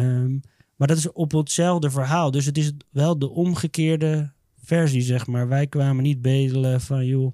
[0.00, 0.40] Um,
[0.76, 2.30] maar dat is op hetzelfde verhaal.
[2.30, 5.48] Dus het is wel de omgekeerde versie, zeg maar.
[5.48, 7.32] Wij kwamen niet bedelen van, joh...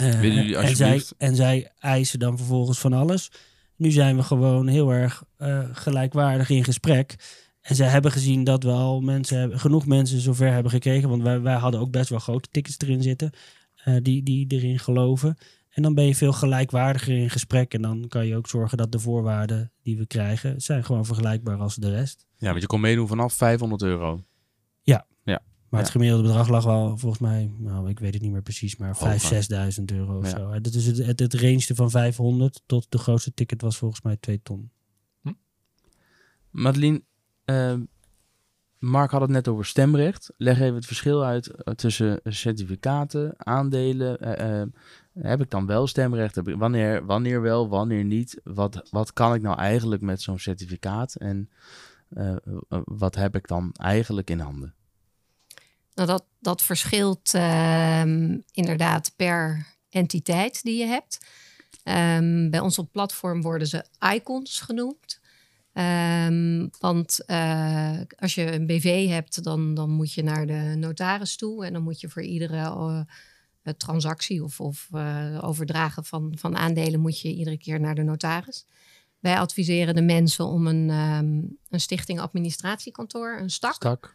[0.00, 3.30] Uh, en, zij, en zij eisen dan vervolgens van alles.
[3.76, 7.16] Nu zijn we gewoon heel erg uh, gelijkwaardig in gesprek.
[7.60, 11.08] En zij hebben gezien dat we al mensen hebben, genoeg mensen zover hebben gekregen.
[11.08, 13.30] Want wij, wij hadden ook best wel grote tickets erin zitten.
[13.84, 15.36] Uh, die, die erin geloven.
[15.70, 17.74] En dan ben je veel gelijkwaardiger in gesprek.
[17.74, 21.58] En dan kan je ook zorgen dat de voorwaarden die we krijgen, zijn gewoon vergelijkbaar
[21.58, 22.26] als de rest.
[22.36, 24.24] Ja, want je kon meedoen vanaf 500 euro.
[24.82, 25.06] Ja.
[25.22, 25.42] ja.
[25.68, 28.76] Maar het gemiddelde bedrag lag wel volgens mij, nou ik weet het niet meer precies,
[28.76, 29.02] maar 5.000,
[29.78, 30.60] 6.000 euro of zo.
[30.60, 34.16] Dat is het, het, het range van 500 tot de grootste ticket was volgens mij
[34.16, 34.70] 2 ton.
[35.22, 35.32] Hm.
[36.50, 37.02] Madeline,
[37.44, 37.74] uh,
[38.78, 40.32] Mark had het net over stemrecht.
[40.36, 44.28] Leg even het verschil uit eh, tussen certificaten, aandelen.
[44.28, 44.66] Uh, uh,
[45.20, 46.40] heb ik dan wel stemrecht?
[46.44, 48.40] Wanneer, wanneer wel, wanneer niet?
[48.44, 51.14] Wat, wat kan ik nou eigenlijk met zo'n certificaat?
[51.14, 51.50] En
[52.84, 54.74] wat heb ik dan eigenlijk in handen?
[55.94, 61.18] Nou, dat, dat verschilt ehm, inderdaad per entiteit die je hebt.
[61.84, 65.20] Um, bij ons op platform worden ze icons genoemd.
[65.72, 71.36] Um, want uh, als je een BV hebt, dan, dan moet je naar de notaris
[71.36, 71.64] toe.
[71.64, 73.06] En dan moet je voor iedere
[73.68, 78.02] uh, transactie of, of uh, overdragen van, van aandelen, moet je iedere keer naar de
[78.02, 78.66] notaris.
[79.18, 84.14] Wij adviseren de mensen om een, um, een stichting administratiekantoor, een stak, stak.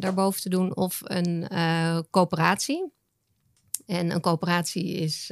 [0.00, 0.76] daarboven te doen.
[0.76, 1.48] Of een
[2.10, 2.92] coöperatie.
[3.86, 5.26] En een coöperatie is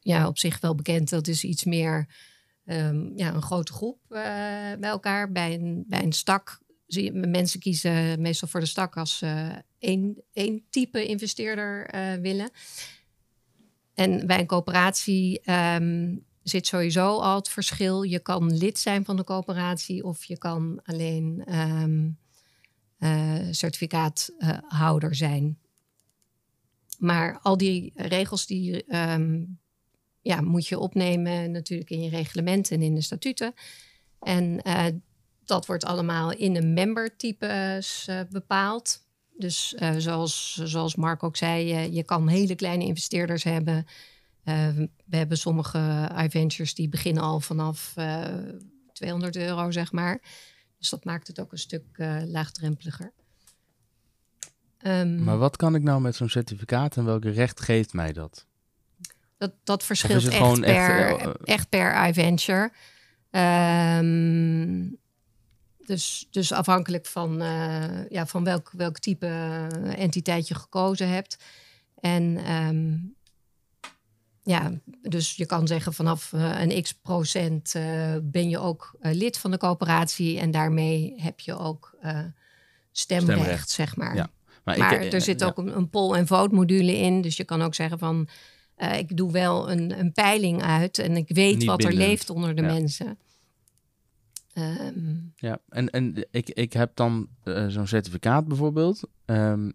[0.00, 1.08] ja, op zich wel bekend.
[1.08, 2.08] Dat is iets meer
[2.64, 5.32] um, ja, een grote groep bij elkaar.
[5.32, 9.56] Bij een, bij een stak zie je mensen kiezen meestal voor de stak als uh,
[9.78, 12.50] één, één type investeerder uh, willen.
[13.94, 18.02] en bij een coöperatie ehm, zit sowieso al het verschil.
[18.02, 22.08] Je kan lid zijn van de coöperatie of je kan alleen ehm,
[22.98, 25.58] eh, certificaathouder zijn.
[26.98, 29.44] Maar al die regels die ehm,
[30.20, 33.52] ja, moet je opnemen natuurlijk in je reglementen en in de statuten.
[34.20, 34.86] En eh,
[35.48, 39.06] dat wordt allemaal in een membertypes uh, bepaald.
[39.36, 43.86] Dus uh, zoals, zoals Mark ook zei, uh, je kan hele kleine investeerders hebben.
[44.44, 44.68] Uh,
[45.04, 47.94] we hebben sommige iVentures die beginnen al vanaf
[48.92, 50.20] 200 euro, zeg maar.
[50.78, 51.84] Dus dat maakt het ook een stuk
[52.26, 53.12] laagdrempeliger.
[54.82, 58.46] Um, maar wat kan ik nou met zo'n certificaat en welke recht geeft mij dat?
[59.36, 62.70] Dat, dat verschilt echt per, echt, echt per iVenture.
[63.30, 64.98] Um,
[65.88, 69.26] dus, dus afhankelijk van, uh, ja, van welk, welk type
[69.96, 71.36] entiteit je gekozen hebt.
[72.00, 73.14] En um,
[74.42, 74.72] ja,
[75.02, 77.82] dus je kan zeggen vanaf uh, een x procent uh,
[78.22, 80.38] ben je ook lid van de coöperatie.
[80.38, 81.96] En daarmee heb je ook
[82.92, 84.14] stemrecht, stemrecht, zeg maar.
[84.14, 84.30] Ja.
[84.64, 87.20] Maar, maar ik, er zit ook een, een poll- en vote module in.
[87.20, 88.28] Dus je kan ook zeggen van
[88.96, 90.98] ik doe wel een, een peiling uit.
[90.98, 92.00] En ik weet Niet wat bindend.
[92.00, 92.72] er leeft onder de ja.
[92.72, 93.18] mensen.
[94.58, 99.08] Um, ja, en, en ik, ik heb dan uh, zo'n certificaat bijvoorbeeld.
[99.26, 99.72] Um,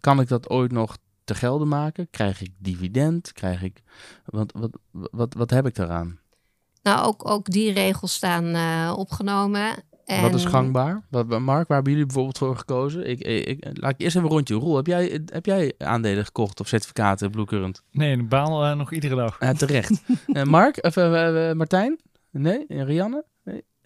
[0.00, 2.10] kan ik dat ooit nog te gelden maken?
[2.10, 3.32] Krijg ik dividend?
[3.32, 3.82] Krijg ik.
[4.24, 4.78] Wat, wat,
[5.10, 6.18] wat, wat heb ik daaraan?
[6.82, 9.74] Nou, ook, ook die regels staan uh, opgenomen.
[10.04, 10.22] En...
[10.22, 11.06] Wat is gangbaar?
[11.10, 13.08] Wat, Mark, waar hebben jullie bijvoorbeeld voor gekozen?
[13.08, 14.54] Ik, ik, ik, laat ik eerst even een rondje.
[14.54, 17.82] Roel, heb jij, heb jij aandelen gekocht of certificaten Blue Current?
[17.90, 19.36] Nee, baal uh, nog iedere dag.
[19.40, 20.02] Ja, terecht.
[20.26, 20.94] uh, Mark, of
[21.54, 22.00] Martijn?
[22.30, 22.66] Nee?
[22.66, 23.24] En Rianne?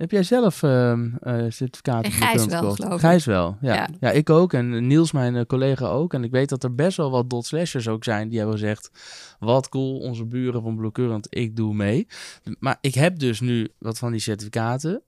[0.00, 2.12] Heb jij zelf uh, uh, certificaten?
[2.12, 3.00] En Gijs wel, geloof ik.
[3.00, 3.74] Gijs wel, ja.
[3.74, 3.88] ja.
[4.00, 4.10] ja.
[4.10, 4.52] ik ook.
[4.52, 6.14] En Niels, mijn uh, collega ook.
[6.14, 8.90] En ik weet dat er best wel wat dot slashers ook zijn die hebben gezegd...
[9.38, 12.06] Wat cool, onze buren van Current, ik doe mee.
[12.58, 15.02] Maar ik heb dus nu wat van die certificaten.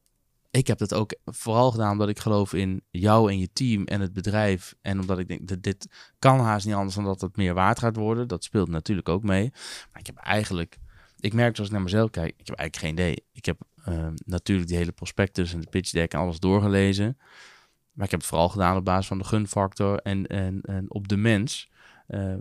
[0.51, 4.01] Ik heb dat ook vooral gedaan omdat ik geloof in jou en je team en
[4.01, 4.75] het bedrijf.
[4.83, 5.87] En omdat ik denk dat dit
[6.19, 8.29] kan haast niet anders dan dat het meer waard gaat worden.
[8.29, 9.51] Dat speelt natuurlijk ook mee.
[9.93, 10.79] Maar ik heb eigenlijk...
[11.21, 13.25] Ik merk als ik naar mezelf kijk, ik heb eigenlijk geen idee.
[13.33, 13.57] Ik heb
[13.89, 17.19] uh, natuurlijk die hele prospectus en de pitch deck en alles doorgelezen.
[17.93, 21.09] Maar ik heb het vooral gedaan op basis van de gunfactor en, en, en op
[21.09, 21.71] de mens.
[22.09, 22.35] Uh,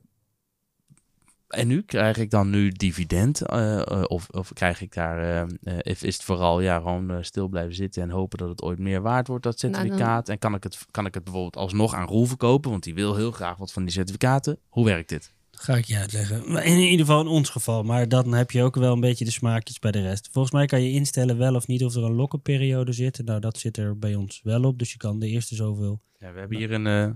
[1.48, 3.52] en nu krijg ik dan nu dividend?
[3.52, 5.48] Uh, of, of krijg ik daar,
[5.82, 9.28] is het vooral ja, gewoon stil blijven zitten en hopen dat het ooit meer waard
[9.28, 9.98] wordt, dat certificaat?
[10.00, 10.34] Nou, dan...
[10.34, 12.72] En kan ik, het, kan ik het bijvoorbeeld alsnog aan Roel verkopen?
[12.72, 14.60] Want die wil heel graag wat van die certificaten.
[14.70, 15.34] Hoe werkt dit?
[15.62, 16.64] Ga ik je uitleggen.
[16.64, 17.84] In ieder geval in ons geval.
[17.84, 20.30] Maar dan heb je ook wel een beetje de smaakjes bij de rest.
[20.32, 23.26] Volgens mij kan je instellen wel of niet of er een lock-up periode zit.
[23.26, 24.80] Nou, dat zit er bij ons wel op.
[24.80, 26.02] Dus je kan de eerste zoveel.
[26.18, 27.10] Ja, we hebben hier een uh,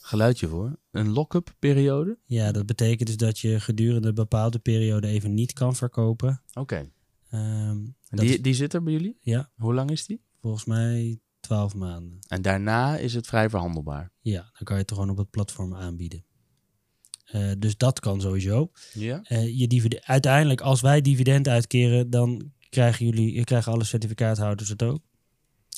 [0.00, 0.78] geluidje voor.
[0.90, 2.18] Een lock-up periode.
[2.24, 6.42] Ja, dat betekent dus dat je gedurende een bepaalde periode even niet kan verkopen.
[6.52, 6.90] Oké.
[7.30, 7.68] Okay.
[7.68, 9.18] Um, die, die zit er bij jullie?
[9.20, 9.50] Ja.
[9.56, 10.22] Hoe lang is die?
[10.40, 12.18] Volgens mij 12 maanden.
[12.28, 14.10] En daarna is het vrij verhandelbaar?
[14.20, 16.24] Ja, dan kan je het gewoon op het platform aanbieden.
[17.34, 18.70] Uh, dus dat kan sowieso.
[18.92, 19.24] Ja.
[19.28, 19.66] Uh, je
[20.04, 25.00] uiteindelijk, als wij dividend uitkeren, dan krijgen jullie, krijgen alle certificaathouders het ook.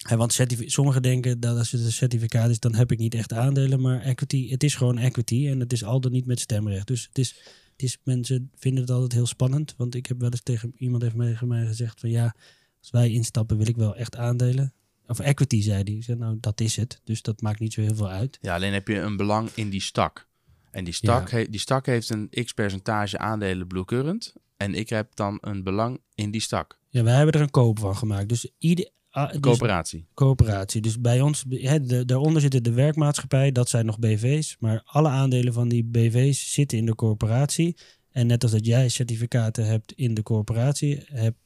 [0.09, 3.33] En want sommigen denken dat als het een certificaat is, dan heb ik niet echt
[3.33, 3.81] aandelen.
[3.81, 6.87] Maar equity, het is gewoon equity en het is al dan niet met stemrecht.
[6.87, 7.29] Dus het is,
[7.73, 9.75] het is, mensen vinden het altijd heel spannend.
[9.77, 12.35] Want ik heb wel eens tegen iemand heeft tegen mij gezegd van ja,
[12.81, 14.73] als wij instappen wil ik wel echt aandelen.
[15.07, 16.03] Of equity, zei hij.
[16.03, 17.01] zei, nou, dat is het.
[17.05, 18.39] Dus dat maakt niet zo heel veel uit.
[18.41, 20.27] Ja, alleen heb je een belang in die stak.
[20.71, 21.37] En die stak, ja.
[21.37, 24.35] he, die stak heeft een x percentage aandelen Blue Current.
[24.57, 26.79] En ik heb dan een belang in die stak.
[26.89, 28.29] Ja, wij hebben er een koop van gemaakt.
[28.29, 28.93] Dus ieder...
[29.13, 30.07] Uh, dus, coöperatie.
[30.15, 30.81] Coöperatie.
[30.81, 34.57] Dus bij ons, he, de, daaronder zitten de werkmaatschappij, dat zijn nog BV's.
[34.59, 37.77] Maar alle aandelen van die BV's zitten in de coöperatie.
[38.11, 41.37] En net als dat jij certificaten hebt in de coöperatie, heb,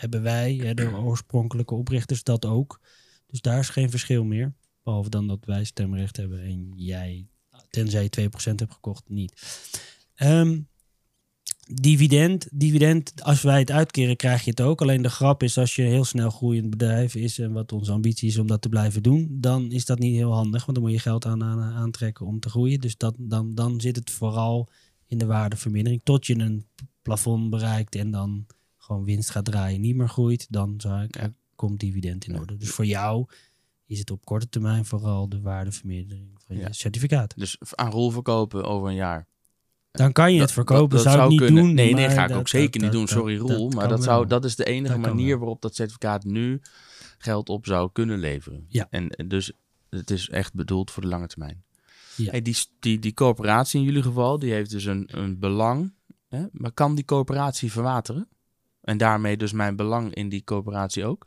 [0.00, 2.80] hebben wij, de oorspronkelijke oprichters, dat ook.
[3.26, 4.54] Dus daar is geen verschil meer.
[4.82, 7.26] Behalve dan dat wij stemrecht hebben en jij,
[7.70, 9.32] tenzij je 2% hebt gekocht, niet.
[10.22, 10.68] Um,
[11.74, 14.80] dividend, dividend, als wij het uitkeren, krijg je het ook.
[14.80, 17.92] Alleen de grap is, als je een heel snel groeiend bedrijf is en wat onze
[17.92, 20.86] ambitie is om dat te blijven doen, dan is dat niet heel handig, want dan
[20.86, 22.80] moet je geld aan, aan aantrekken om te groeien.
[22.80, 24.68] Dus dat, dan, dan zit het vooral
[25.06, 26.66] in de waardevermindering tot je een
[27.02, 28.46] plafond bereikt en dan
[28.90, 32.56] gewoon winst gaat draaien, niet meer groeit, dan zou ik, er komt dividend in orde.
[32.56, 33.26] Dus voor jou
[33.86, 37.34] is het op korte termijn vooral de waardevermindering van je certificaat.
[37.36, 39.26] Dus aan rol verkopen over een jaar.
[39.90, 41.64] Dan kan je het verkopen, dat, dat zou ik niet kunnen.
[41.64, 41.74] doen.
[41.74, 43.08] Nee, nee, ga ik ook zeker niet doen.
[43.08, 43.68] Sorry, Roel.
[43.68, 46.60] maar dat, zou, dat is de enige manier waarop dat certificaat nu
[47.18, 48.64] geld op zou kunnen leveren.
[48.68, 48.86] Ja.
[48.90, 49.52] En dus
[49.88, 51.62] het is echt bedoeld voor de lange termijn.
[52.16, 52.30] Ja.
[52.30, 55.92] Hey, die, die, die coöperatie in jullie geval, die heeft dus een, een belang.
[56.28, 56.44] Hè?
[56.52, 58.28] Maar kan die coöperatie verwateren?
[58.82, 61.26] En daarmee dus mijn belang in die coöperatie ook?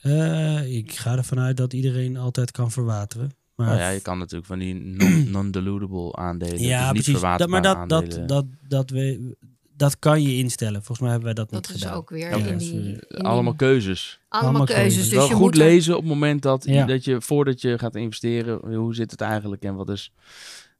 [0.00, 3.30] Eh, ik ga ervan uit dat iedereen altijd kan verwateren.
[3.54, 7.38] Maar Nou ja, je kan natuurlijk van die non- non-dilutable aandelen, ja, dus niet precies.
[7.38, 9.36] Dat, maar dat, dat, dat, dat, we,
[9.76, 10.74] dat kan je instellen.
[10.74, 11.96] Volgens mij hebben wij dat, Dat niet is gedaan.
[11.96, 12.80] ook weer Ja, in dus, die...
[12.80, 14.20] eh, in die- Allemaal keuzes.
[14.28, 15.02] allemaal keuzes.
[15.02, 16.86] Dus wel je goed moet lezen op het moment dat, Ja.
[16.86, 20.12] dat je, voordat je gaat investeren, hoe zit het eigenlijk en wat, is,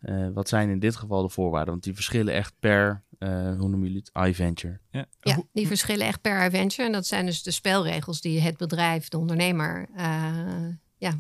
[0.01, 1.71] eh, wat zijn in dit geval de voorwaarden?
[1.73, 3.29] Want die verschillen echt per, eh,
[3.59, 4.81] hoe noemen jullie het, iVenture.
[4.91, 5.07] Ja.
[5.21, 6.87] Ja, die verschillen echt per adventure.
[6.87, 11.19] En dat zijn dus de spelregels die het bedrijf, de ondernemer, eh, ja,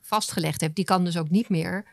[0.00, 0.74] vastgelegd heeft.
[0.74, 1.86] Die kan dus ook niet meer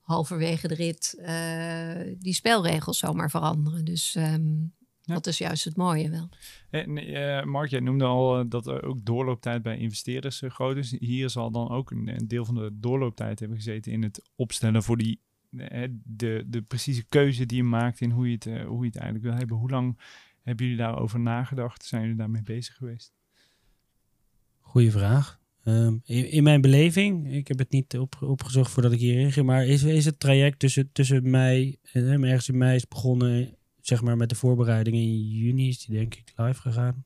[0.00, 3.84] halverwege de rit eh, die spelregels zomaar veranderen.
[3.84, 4.56] Dus ehm,
[5.00, 5.14] Ja.
[5.14, 6.28] dat is juist het mooie wel.
[6.70, 10.96] En, eh, Mark, jij noemde al dat er ook doorlooptijd bij investeerders eh, groot is.
[10.98, 14.82] Hier zal dan ook een, een deel van de doorlooptijd hebben gezeten in het opstellen
[14.82, 15.20] voor die,
[15.50, 18.96] de, de precieze keuze die je maakt in hoe je, het, eh, hoe je het
[18.96, 19.56] eigenlijk wil hebben.
[19.56, 19.98] Hoe lang
[20.42, 21.84] hebben jullie daarover nagedacht?
[21.84, 23.12] Zijn jullie daarmee bezig geweest?
[24.60, 25.40] Goeie vraag.
[25.64, 29.66] Ehm, in, mijn beleving, ik heb het niet op, opgezocht voordat ik hierin ging, maar
[29.66, 34.02] is, is het traject tussen, tussen mei en eh, ergens in mei is begonnen, zeg
[34.02, 37.04] maar met de voorbereiding in juni is die denk ik live gegaan.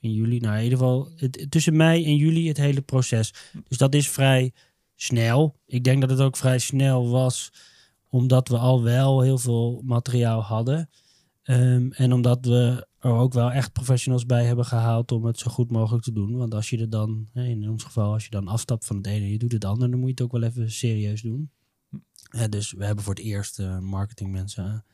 [0.00, 3.34] In juli, nou in ieder geval het, tussen mei en juli het hele proces.
[3.68, 4.52] Dus dat is vrij
[4.96, 5.56] snel.
[5.66, 7.52] Ik denk dat het ook vrij snel was,
[8.08, 10.90] omdat we al wel heel veel materiaal hadden.
[11.42, 15.50] Ehm, en omdat we er ook wel echt professionals bij hebben gehaald om het zo
[15.50, 16.36] goed mogelijk te doen.
[16.36, 19.24] Want als je er dan, in ons geval, als je dan afstapt van het ene
[19.24, 21.50] en je doet het andere, dan moet je het ook wel even serieus doen.
[22.28, 24.84] Hè, dus we hebben voor het eerst eh, marketingmensen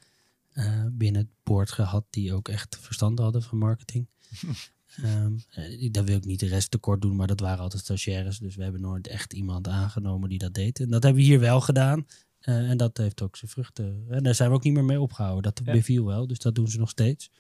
[0.53, 4.07] eh, binnen het boord gehad die ook echt verstand hadden van marketing.
[5.03, 8.38] Ehm eh, dat wil ik niet de rest tekort doen, maar dat waren altijd stagiaires.
[8.38, 10.81] Dus we hebben nooit echt iemand aangenomen die dat deed.
[10.81, 12.07] En dat hebben we hier wel gedaan.
[12.40, 14.05] Eh, en dat heeft ook zijn vruchten.
[14.09, 15.42] En daar zijn we ook niet meer mee opgehouden.
[15.42, 15.72] Dat Ja.
[15.72, 17.31] beviel wel, dus dat doen ze nog steeds.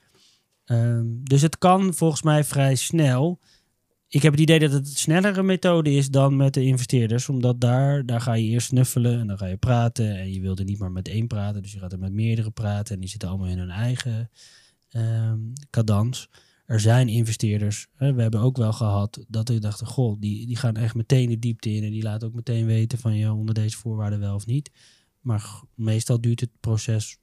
[0.64, 3.40] Ehm, dus het kan volgens mij vrij snel.
[4.08, 7.28] Ik heb het idee dat het een snellere methode is dan met de investeerders.
[7.28, 10.16] Omdat daar, daar ga je eerst snuffelen en dan ga je praten.
[10.18, 12.94] En je wilde niet maar met één praten, dus je gaat er met meerdere praten.
[12.94, 14.30] En die zitten allemaal in hun eigen
[14.90, 15.38] ehm
[15.70, 16.28] cadans.
[16.70, 20.56] Er zijn investeerders, hè, we hebben ook wel gehad dat ik dacht, goh, die, die
[20.56, 21.84] gaan echt meteen de diepte in.
[21.84, 24.70] En die laten ook meteen weten van, ja, onder deze voorwaarden wel of niet.
[25.20, 27.18] Maar meestal duurt het proces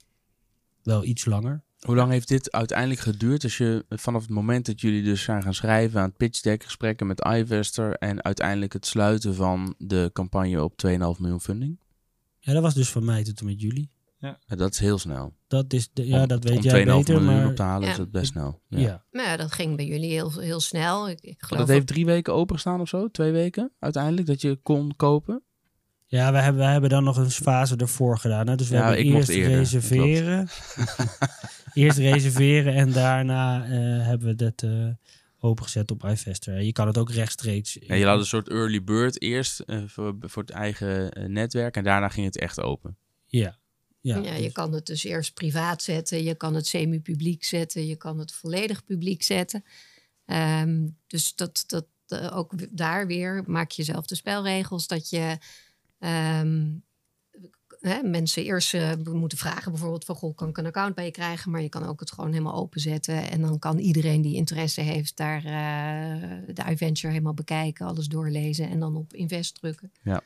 [0.83, 1.63] wel iets langer.
[1.79, 5.43] Hoe lang heeft dit uiteindelijk geduurd als je vanaf het moment dat jullie dus zijn
[5.43, 10.09] gaan schrijven aan het pitch deck, gesprekken met iVester en uiteindelijk het sluiten van de
[10.13, 11.79] campagne op 2,5 miljoen funding?
[12.39, 13.89] Ja, dat was dus van mei tot en met juli.
[14.17, 15.33] Ja, dat is heel snel.
[15.47, 17.61] Dat is de, ja, Om- dat weet om jij 2,5 beter, miljoen maar op te
[17.61, 18.61] halen is dat best snel.
[18.67, 19.03] ja.
[19.11, 19.37] Ja.
[19.37, 21.09] Dat ging bij jullie heel, heel snel.
[21.09, 23.07] Ik, ik geloof Dat heeft drie weken opengestaan of zo?
[23.11, 25.41] Twee weken uiteindelijk dat je kon kopen?
[26.05, 28.47] Ja, we hebben, we hebben dan nog een fase ervoor gedaan.
[28.47, 28.55] Hè?
[28.55, 30.47] Dus we Ja, hebben eerst eerder, reserveren.
[31.73, 33.69] eerst reserveren en daarna eh,
[34.05, 34.87] hebben we dat eh,
[35.39, 36.61] opengezet op iVester.
[36.61, 37.77] Je kan het ook rechtstreeks.
[37.79, 41.83] Ja, je had een soort early bird eerst eh, voor, voor het eigen netwerk en
[41.83, 42.97] daarna ging het echt open.
[43.25, 43.57] Ja.
[44.01, 47.87] Ja, Ja, je dus- kan het dus eerst privaat zetten, je kan het semi-publiek zetten,
[47.87, 49.63] je kan het volledig publiek zetten.
[50.25, 55.37] Ehm, dus dat, dat eh, ook daar weer maak je zelf de spelregels dat je
[55.99, 56.65] ehm,
[57.79, 61.11] hè, mensen eerst eh, moeten vragen, bijvoorbeeld van goh, kan ik een account bij je
[61.11, 64.81] krijgen, maar je kan ook het gewoon helemaal openzetten en dan kan iedereen die interesse
[64.81, 69.91] heeft daar eh, de iVenture helemaal bekijken, alles doorlezen en dan op invest drukken.
[70.03, 70.21] Ja.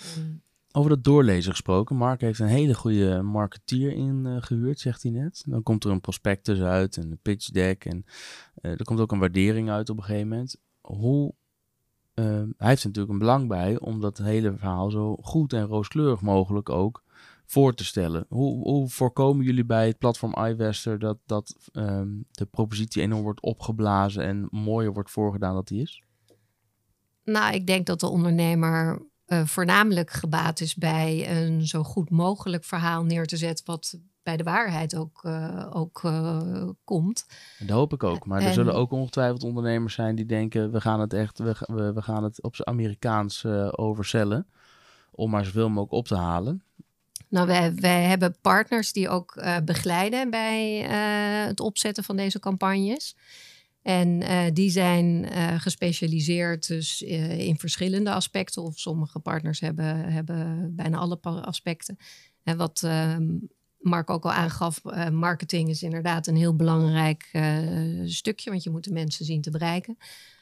[0.00, 0.32] Ehm,
[0.72, 1.96] Over dat doorlezen gesproken.
[1.96, 5.42] Mark heeft een hele goede marketeer ingehuurd, zegt hij net.
[5.46, 7.84] Dan komt er een prospectus uit en een pitch deck.
[7.84, 8.04] En
[8.54, 10.56] eh, er komt ook een waardering uit op een gegeven moment.
[10.80, 11.34] Hoe,
[12.14, 12.24] eh,
[12.56, 16.20] hij heeft er natuurlijk een belang bij om dat hele verhaal zo goed en rooskleurig
[16.20, 17.02] mogelijk ook
[17.46, 18.24] voor te stellen.
[18.28, 23.40] Hoe, hoe voorkomen jullie bij het platform iVester dat, dat ehm, de propositie enorm wordt
[23.40, 26.02] opgeblazen en mooier wordt voorgedaan dat die is?
[27.24, 32.64] Nou, ik denk dat de ondernemer eh, voornamelijk gebaat is bij een zo goed mogelijk
[32.64, 37.26] verhaal neer te zetten, wat bij de waarheid ook, eh, ook eh, komt.
[37.58, 38.26] Dat hoop ik ook.
[38.26, 41.54] Maar er En- zullen ook ongetwijfeld ondernemers zijn die denken: we gaan het echt, we,
[41.66, 44.46] we, we gaan het op zijn Amerikaans overcellen.
[45.10, 46.62] Om maar zoveel mogelijk op te halen.
[47.28, 50.76] Nou, wij, wij hebben partners die ook begeleiden bij
[51.46, 53.16] het opzetten van deze campagnes.
[53.88, 58.62] En eh, die zijn eh, gespecialiseerd dus, eh, in verschillende aspecten.
[58.62, 61.96] Of sommige partners hebben, hebben bijna alle aspecten.
[62.42, 63.26] En wat ehm,
[63.78, 67.30] Mark ook al aangaf, marketing is inderdaad een heel belangrijk
[68.04, 68.50] stukje.
[68.50, 69.96] Want je moet de mensen zien te bereiken.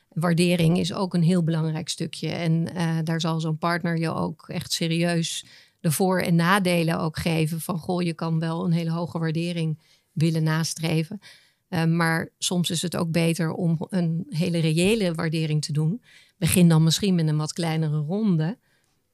[0.09, 2.29] Waardering is ook een heel belangrijk stukje.
[2.29, 2.69] En
[3.05, 5.47] daar zal zo'n partner je ook echt serieus
[5.81, 7.61] de voor- en nadelen ook geven.
[7.61, 9.79] Van goh, je kan wel een hele hoge waardering
[10.13, 11.21] willen nastreven.
[11.69, 16.03] Uh, maar soms is het ook beter om een hele reële waardering te doen.
[16.39, 18.59] Begin dan misschien met een wat kleinere ronde.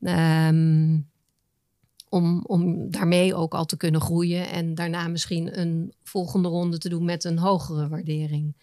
[0.00, 1.10] Um,
[2.08, 4.50] om, om daarmee ook al te kunnen groeien.
[4.50, 8.54] En daarna misschien een volgende ronde te doen met een hogere waardering.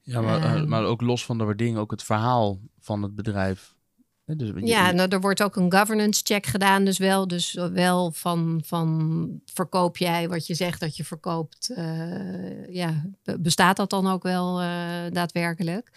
[0.00, 3.74] Ja, maar, um, maar ook los van de waardering, ook het verhaal van het bedrijf.
[4.26, 8.62] Dus ja, nou, er wordt ook een governance check gedaan, dus wel, dus wel van,
[8.64, 11.70] van verkoop jij wat je zegt dat je verkoopt.
[11.76, 13.04] Uh, ja,
[13.40, 14.68] bestaat dat dan ook wel uh,
[15.10, 15.90] daadwerkelijk?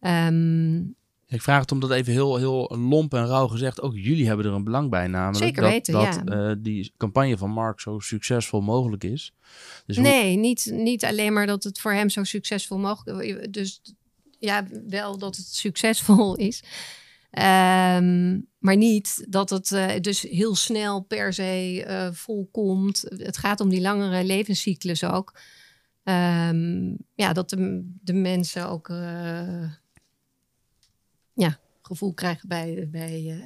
[0.00, 0.94] Um,
[1.26, 4.52] ik vraag het omdat even heel, heel lomp en rauw gezegd, ook jullie hebben er
[4.52, 6.50] een belang bij, namelijk Zeker dat, weten, dat ja.
[6.50, 9.32] uh, die campagne van Mark zo succesvol mogelijk is.
[9.86, 10.40] Dus nee, hoe...
[10.40, 13.50] niet, niet alleen maar dat het voor hem zo succesvol mogelijk is.
[13.50, 13.80] Dus
[14.38, 16.62] ja, wel dat het succesvol is.
[17.30, 23.04] Um, maar niet dat het uh, dus heel snel per se uh, volkomt.
[23.08, 25.38] Het gaat om die langere levenscyclus ook.
[26.04, 29.70] Um, ja, dat de, de mensen ook uh,
[31.32, 33.42] ja, gevoel krijgen bij, bij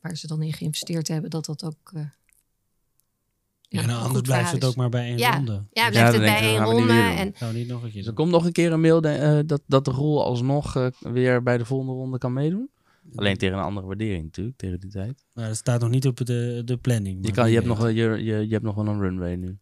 [0.00, 1.92] waar ze dan in geïnvesteerd hebben, dat dat ook.
[3.68, 5.36] Ja, nou, anders blijft het ook maar bij één ja.
[5.36, 5.64] ronde.
[5.72, 6.92] Ja, blijft het bij één ronde.
[6.92, 7.34] En...
[7.40, 7.98] Nou, niet nog een keer.
[7.98, 11.42] Dus er komt nog een keer een mail de, dat, dat de rol alsnog weer
[11.42, 12.70] bij de volgende ronde kan meedoen?
[13.14, 15.24] Alleen tegen een andere waardering natuurlijk, tegen die tijd.
[15.34, 17.26] Nou, dat staat nog niet op de, de planning.
[17.26, 19.58] Je, kan, je, hebt nog, je, je, je hebt nog wel een runway nu.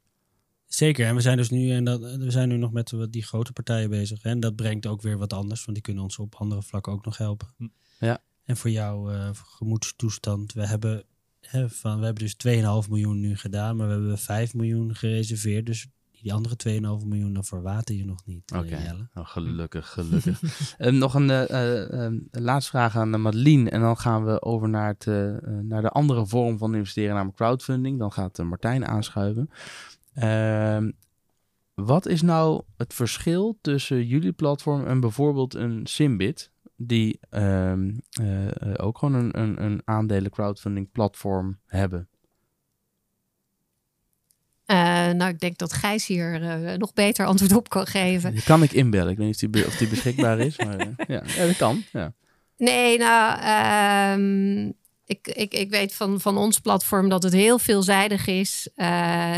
[0.67, 3.53] Zeker, en we zijn dus nu, en dat, we zijn nu nog met die grote
[3.53, 4.23] partijen bezig.
[4.23, 6.93] Hè, en dat brengt ook weer wat anders, want die kunnen ons op andere vlakken
[6.93, 7.55] ook nog helpen.
[7.99, 8.23] Ja.
[8.45, 11.05] En voor jouw uh, gemoedstoestand, we hebben,
[11.41, 15.67] hè, van, we hebben dus 2,5 miljoen nu gedaan, maar we hebben 5 miljoen gereserveerd.
[15.67, 15.87] Dus
[16.25, 16.57] die andere
[17.01, 18.53] 2,5 miljoen, dan verwater je nog niet.
[18.57, 19.09] Oké, okay.
[19.15, 20.41] oh, gelukkig, gelukkig.
[20.79, 21.49] um, nog een uh,
[21.91, 23.71] uh, laatste vraag aan Madeline.
[23.71, 25.07] En dan gaan we over naar, het,
[25.63, 27.99] naar de andere vorm van investeren, namelijk crowdfunding.
[27.99, 29.51] Dan gaat Martijn aanschuiven.
[30.15, 30.89] Uh,
[31.75, 37.73] wat is nou het verschil tussen jullie platform en bijvoorbeeld een Simbit, die uh,
[38.77, 42.09] ook gewoon een, een, een aandelen crowdfunding platform hebben?
[45.09, 48.33] Uh, nou, ik denk dat Gijs hier uh, nog beter antwoord op kan geven.
[48.33, 49.11] Die kan ik inbellen.
[49.11, 50.57] Ik weet niet of die, of die beschikbaar is.
[50.59, 51.23] Maar uh, ja.
[51.37, 51.83] ja, dat kan.
[51.93, 52.13] Ja.
[52.57, 53.39] Nee, nou,
[54.21, 54.73] um,
[55.05, 58.69] ik, ik, ik weet van, van ons platform dat het heel veelzijdig is.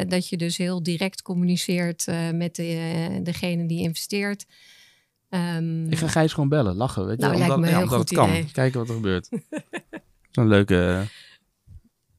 [0.09, 4.47] dat je dus heel direct communiceert met de, degene die investeert.
[5.31, 7.07] Um, ik ga Gijs gewoon bellen, lachen.
[7.07, 7.27] Weet je?
[7.27, 8.31] Nou, omdat, lijkt me ja, heel omdat goed het kan.
[8.31, 8.51] idee.
[8.53, 9.29] Kijken wat er gebeurt.
[10.31, 11.05] Zo'n leuke...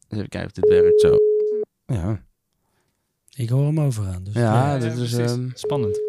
[0.09, 1.17] Even kijken of dit werkt zo.
[1.85, 2.25] Ja.
[3.37, 4.23] Ik hoor hem overgaan.
[4.23, 5.13] Dus Ja, Ja, dit is...
[5.13, 5.99] ehm, Spannend.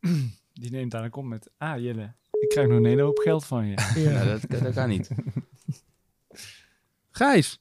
[0.52, 1.50] Die neemt aan en komt met...
[1.58, 3.74] Ah, Jelle, ik krijg nog een hele hoop geld van je.
[4.10, 5.10] nou, dat, dat kan niet.
[7.10, 7.60] Gijs!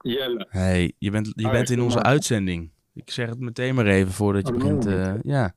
[0.00, 0.46] Jelle.
[0.50, 2.06] hey, je bent, je Ah, bent in kom onze maar.
[2.06, 2.70] uitzending.
[2.94, 4.86] Ik zeg het meteen maar even voordat je Oh, begint.
[4.86, 5.54] eh, ja.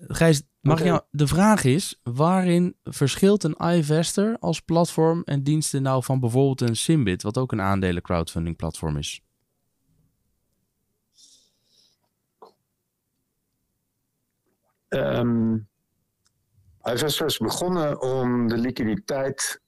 [0.00, 0.86] Gijs, mag Oké.
[0.88, 6.68] jou, de vraag is, waarin verschilt een iVester als platform en diensten nou van bijvoorbeeld
[6.70, 9.20] een Simbit, wat ook een aandelen crowdfunding platform is?
[14.88, 15.56] Ehm
[16.84, 19.60] Ivestor is begonnen om de liquiditeit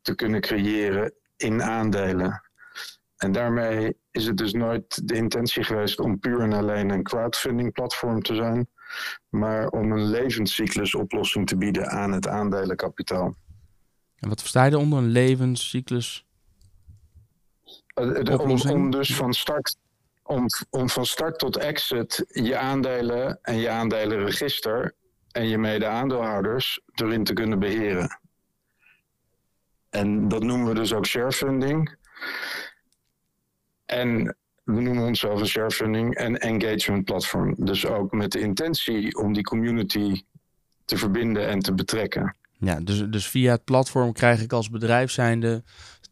[0.00, 2.42] te kunnen creëren in aandelen.
[3.16, 7.72] En daarmee is het dus nooit de intentie geweest om puur en alleen een crowdfunding
[7.72, 8.68] platform te zijn,
[9.28, 13.34] maar om een levenscyclusoplossing te bieden aan het aandelenkapitaal.
[14.16, 16.26] En wat versta je eronder een levenscyclus?
[17.86, 18.74] Eh, Om, Oplossing?
[18.74, 19.76] om dus van start,
[20.32, 24.94] om, om van start tot exit je aandelen en je aandelenregister
[25.30, 28.20] en je mede-aandeelhouders erin te kunnen beheren.
[29.90, 31.96] En dat noemen we dus ook sharefunding.
[33.84, 37.54] En we noemen onszelf een sharefunding en engagement platform.
[37.58, 40.22] Dus ook met de intentie om die community
[40.84, 42.36] te verbinden en te betrekken.
[42.58, 45.62] Ja, dus, dus via het platform krijg ik als bedrijf zijnde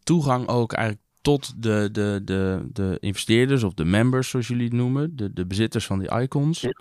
[0.03, 4.73] toegang ook eigenlijk tot de, de, de, de investeerders of de members, zoals jullie het
[4.73, 6.61] noemen, de, de bezitters van die icons.
[6.61, 6.73] Ja.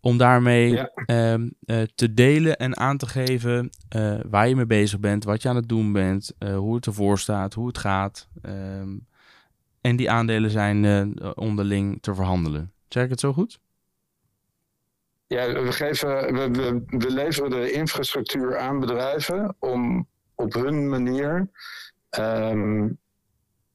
[0.00, 0.90] Om daarmee Ja.
[1.06, 5.42] ehm, eh, te delen en aan te geven eh, waar je mee bezig bent, wat
[5.42, 8.28] je aan het doen bent, eh, hoe het ervoor staat, hoe het gaat.
[8.42, 8.96] ehm,
[9.80, 12.72] en die aandelen zijn onderling te verhandelen.
[12.88, 13.60] Zeg ik het zo goed?
[15.26, 21.50] Ja, we, geven, we, we, we leveren de infrastructuur aan bedrijven om op hun manier
[22.10, 22.88] ehm,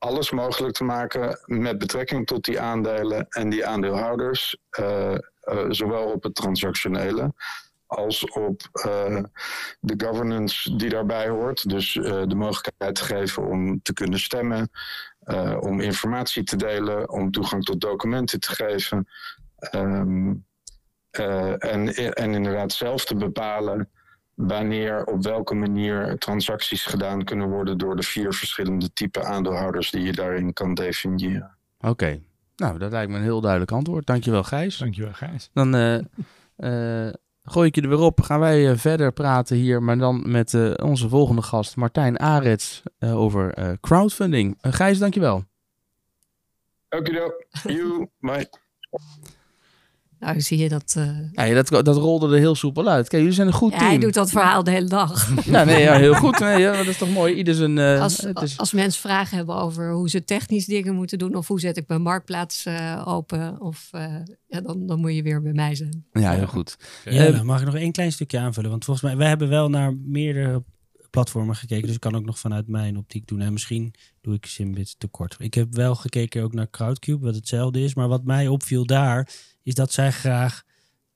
[0.01, 5.19] alles mogelijk te maken met betrekking tot die aandelen en die aandeelhouders, eh, eh,
[5.69, 7.33] zowel op het transactionele
[7.85, 9.23] als op uh,
[9.79, 11.69] de governance die daarbij hoort.
[11.69, 14.71] Dus de mogelijkheid te geven om te kunnen stemmen,
[15.59, 19.07] om informatie te delen, om toegang tot documenten te geven.
[19.75, 20.45] Um,
[21.09, 23.89] en, en inderdaad zelf te bepalen
[24.47, 30.01] wanneer op welke manier transacties gedaan kunnen worden door de vier verschillende type aandeelhouders die
[30.01, 31.57] je daarin kan definiëren.
[31.77, 32.23] Oké, okay.
[32.55, 34.05] nou dat lijkt me een heel duidelijk antwoord.
[34.05, 34.77] Dankjewel Gijs.
[34.77, 35.49] Dankjewel Gijs.
[35.53, 35.99] Dan uh,
[36.57, 37.13] uh,
[37.43, 38.21] gooi ik je er weer op.
[38.21, 43.77] Gaan wij uh, verder praten hier, maar dan met onze volgende gast Martijn Arets over
[43.81, 44.57] crowdfunding.
[44.61, 45.43] Gijs, dankjewel.
[46.89, 47.45] Dankjewel.
[47.63, 48.49] You, bye.
[50.21, 50.95] Nou, zie je dat...
[50.97, 51.17] Uh...
[51.31, 53.07] Ja, dat, dat rolde er heel soepel uit.
[53.07, 53.89] Kijk, jullie zijn een goed ja, team.
[53.89, 55.29] hij doet dat verhaal de hele dag.
[55.45, 56.39] ja, nee, ja, heel goed.
[56.39, 57.33] Nee, ja, dat is toch mooi.
[57.33, 57.77] Ieder zijn...
[57.77, 58.57] Uh, als, is...
[58.57, 61.35] als mensen vragen hebben over hoe ze technisch dingen moeten doen...
[61.35, 63.61] of hoe zet ik mijn marktplaats uh, open...
[63.61, 63.89] Of,
[64.47, 66.05] ja, dan, dan moet je weer bij mij zijn.
[66.11, 66.77] Ja, heel goed.
[67.05, 68.69] Ja, dan mag ik nog één klein stukje aanvullen.
[68.69, 70.63] Want volgens mij, wij hebben wel naar meerdere
[71.11, 71.85] platformen gekeken.
[71.85, 73.41] Dus ik kan ook nog vanuit mijn optiek doen.
[73.41, 75.35] En misschien doe ik Simbit te kort.
[75.39, 77.95] Ik heb wel gekeken ook naar Crowdcube, wat hetzelfde is.
[77.95, 79.29] Maar wat mij opviel daar,
[79.63, 80.63] is dat zij graag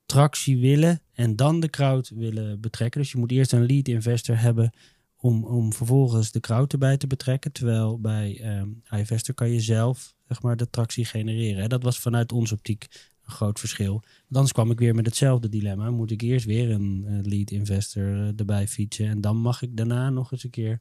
[0.05, 3.01] tractie willen en dan de crowd willen betrekken.
[3.01, 4.73] Dus je moet eerst een lead investor hebben
[5.17, 7.51] om, om vervolgens de crowd erbij te betrekken.
[7.51, 11.69] Terwijl bij um, iVestor kan je zelf zeg maar, de tractie genereren.
[11.69, 12.87] Dat was vanuit onze optiek
[13.25, 13.91] een groot verschil.
[13.91, 15.89] Want anders kwam ik weer met hetzelfde dilemma.
[15.89, 19.07] Moet ik eerst weer een lead investor uh, erbij fietsen.
[19.07, 20.79] En dan mag ik daarna nog eens een keer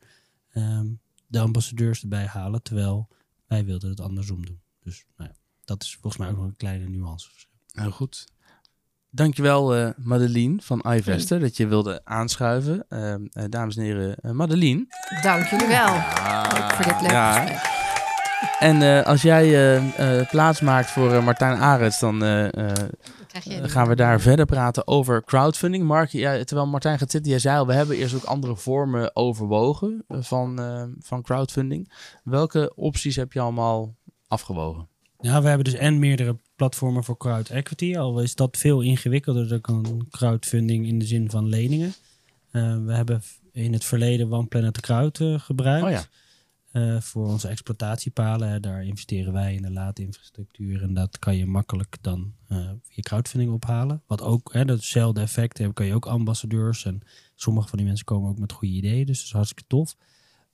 [0.54, 2.62] um, de ambassadeurs erbij halen.
[2.62, 3.08] Terwijl
[3.46, 4.60] wij wilden het andersom doen.
[4.80, 7.28] Dus nou ja, dat is volgens mij ook nog een kleine nuance.
[7.74, 8.26] Heel goed.
[9.10, 12.86] Dankjewel uh, Madeline van iVester dat je wilde aanschuiven.
[12.88, 13.16] Uh, uh,
[13.48, 14.86] dames en heren, uh, Madeline.
[15.22, 15.94] Dank jullie wel.
[16.68, 17.40] Voor dit leuke ja.
[17.40, 17.72] gesprek.
[18.58, 22.20] En als jij plaats maakt voor Martijn Arets, dan
[23.62, 25.84] gaan we daar verder praten over crowdfunding.
[25.84, 29.16] Mark, ja, terwijl Martijn gaat zitten, jij zei al, we hebben eerst ook andere vormen
[29.16, 30.60] overwogen van,
[31.00, 31.92] van crowdfunding.
[32.24, 33.94] Welke opties heb je allemaal
[34.28, 34.88] afgewogen?
[35.24, 37.96] Ja, we hebben dus en meerdere platformen voor crowd equity.
[37.96, 41.94] Al is dat veel ingewikkelder dan crowdfunding in de zin van leningen.
[42.52, 43.22] Uh, we hebben
[43.52, 45.84] in het verleden One Planet Crowd uh, gebruikt.
[45.84, 46.04] Oh ja.
[46.72, 48.62] Uh, voor onze exploitatiepalen.
[48.62, 50.82] Daar investeren wij in de laadinfrastructuur.
[50.82, 52.34] En dat kan je makkelijk dan
[52.88, 54.02] je crowdfunding ophalen.
[54.06, 56.84] Wat ook, hè, datzelfde effect hebben, kan je ook ambassadeurs.
[56.84, 57.00] En
[57.34, 59.06] sommige van die mensen komen ook met goede ideeën.
[59.06, 59.96] Dus dat is hartstikke tof.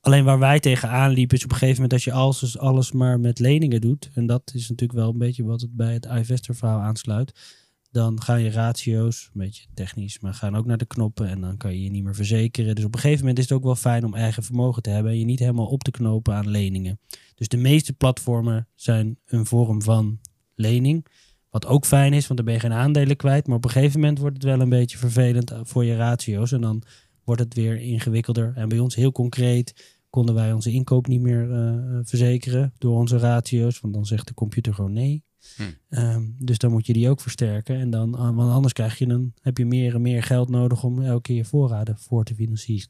[0.01, 3.19] Alleen waar wij tegenaan liepen is op een gegeven moment dat je alles, alles maar
[3.19, 4.09] met leningen doet.
[4.13, 7.59] En dat is natuurlijk wel een beetje wat het bij het iVestor verhaal aansluit.
[7.91, 11.57] Dan gaan je ratio's, een beetje technisch, maar gaan ook naar de knoppen en dan
[11.57, 12.75] kan je je niet meer verzekeren.
[12.75, 15.11] Dus op een gegeven moment is het ook wel fijn om eigen vermogen te hebben
[15.11, 16.99] en je niet helemaal op te knopen aan leningen.
[17.35, 20.19] Dus de meeste platformen zijn een vorm van
[20.55, 21.05] lening.
[21.49, 23.47] Wat ook fijn is, want dan ben je geen aandelen kwijt.
[23.47, 26.51] Maar op een gegeven moment wordt het wel een beetje vervelend voor je ratio's.
[26.51, 26.83] En dan
[27.23, 28.53] wordt het weer ingewikkelder.
[28.55, 33.17] En bij ons heel concreet konden wij onze inkoop niet meer uh, verzekeren door onze
[33.17, 33.79] ratio's.
[33.79, 35.23] Want dan zegt de computer gewoon nee.
[35.55, 35.63] Hm.
[35.99, 37.79] Um, dus dan moet je die ook versterken.
[37.79, 41.01] En dan, want anders krijg je dan, heb je meer en meer geld nodig om
[41.01, 42.89] elke keer voorraden voor te financieren.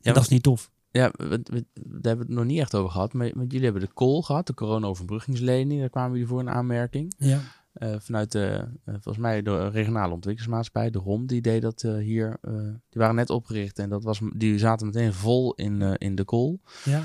[0.00, 0.70] Ja, dat is niet tof.
[0.90, 3.12] Ja, we, we, daar hebben we het nog niet echt over gehad.
[3.12, 5.80] Maar, maar jullie hebben de call gehad, de corona-overbruggingslening.
[5.80, 7.14] Daar kwamen jullie voor een aanmerking.
[7.18, 7.40] Ja.
[7.82, 11.96] Uh, vanuit de, uh, volgens mij de regionale ontwikkelingsmaatschappij, de ROM, die deed dat uh,
[11.96, 12.38] hier.
[12.88, 16.58] die waren net opgericht en dat was, die zaten meteen vol in, in de call.
[16.84, 16.98] Ja.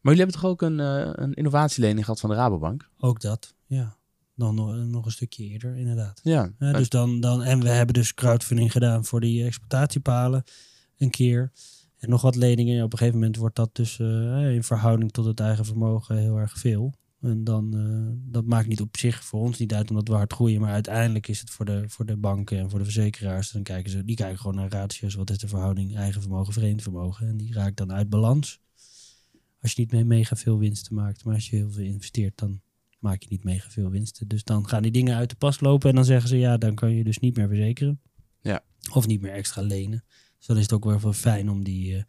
[0.00, 0.78] Maar jullie hebben toch ook een,
[1.22, 2.88] een innovatielening gehad van de Rabobank?
[2.98, 3.96] Ook dat, ja.
[4.34, 6.20] Dan nog, nog een stukje eerder, inderdaad.
[6.22, 6.52] Ja.
[6.58, 10.44] dus dan, dan, en we hebben dus crowdfunding gedaan voor die exploitatiepalen
[10.98, 11.52] een keer.
[11.98, 12.84] En nog wat leningen.
[12.84, 16.58] Op een gegeven moment wordt dat dus in verhouding tot het eigen vermogen heel erg
[16.58, 16.94] veel.
[17.22, 20.32] En dan, uh, dat maakt niet op zich voor ons niet uit omdat we hard
[20.32, 20.60] groeien.
[20.60, 23.50] Maar uiteindelijk is het voor de, voor de banken en voor de verzekeraars.
[23.50, 25.14] Dan kijken ze, die kijken gewoon naar ratios.
[25.14, 27.28] Wat is de verhouding eigen vermogen, vreemd vermogen.
[27.28, 28.60] En die raakt dan uit balans.
[29.60, 31.24] Als je niet mee mega veel winsten maakt.
[31.24, 32.60] Maar als je heel veel investeert, dan
[32.98, 34.28] maak je niet mega veel winsten.
[34.28, 35.88] Dus dan gaan die dingen uit de pas lopen.
[35.88, 38.00] En dan zeggen ze, ja, dan kan je dus niet meer verzekeren.
[38.40, 38.64] Ja.
[38.92, 40.04] Of niet meer extra lenen.
[40.38, 41.94] Dus dan is het ook wel fijn om die...
[41.94, 42.02] Uh,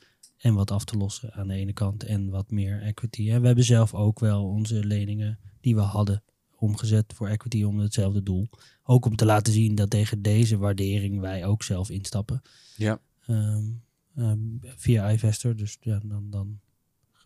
[0.44, 3.32] en wat af te lossen aan de ene kant en wat meer equity.
[3.32, 6.24] En we hebben zelf ook wel onze leningen die we hadden
[6.56, 8.50] omgezet voor equity om hetzelfde doel.
[8.84, 12.42] Ook om te laten zien dat tegen deze waardering wij ook zelf instappen.
[12.78, 13.00] Ja.
[13.28, 13.84] Um,
[14.16, 15.56] um, via iVestor.
[15.56, 16.60] Dus ja, dan, dan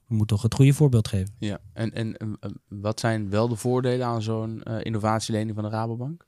[0.07, 1.35] we moeten toch het goede voorbeeld geven.
[1.39, 2.37] Ja, en, en um,
[2.67, 6.25] wat zijn wel de voordelen aan zo'n uh, innovatielening van de Rabobank?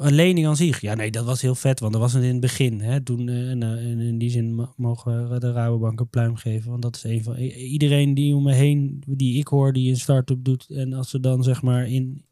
[0.00, 0.80] Een lening aan zich.
[0.80, 2.80] Ja, nee, dat was heel vet, want dat was het in het begin.
[2.80, 3.00] Hè.
[3.00, 6.70] Toen, uh, en, uh, in die zin mogen we de Rabobank een pluim geven.
[6.70, 7.36] Want dat is een van...
[7.36, 10.66] Iedereen die om me heen, die ik hoor, die een start-up doet.
[10.70, 12.24] En als ze dan zeg maar in...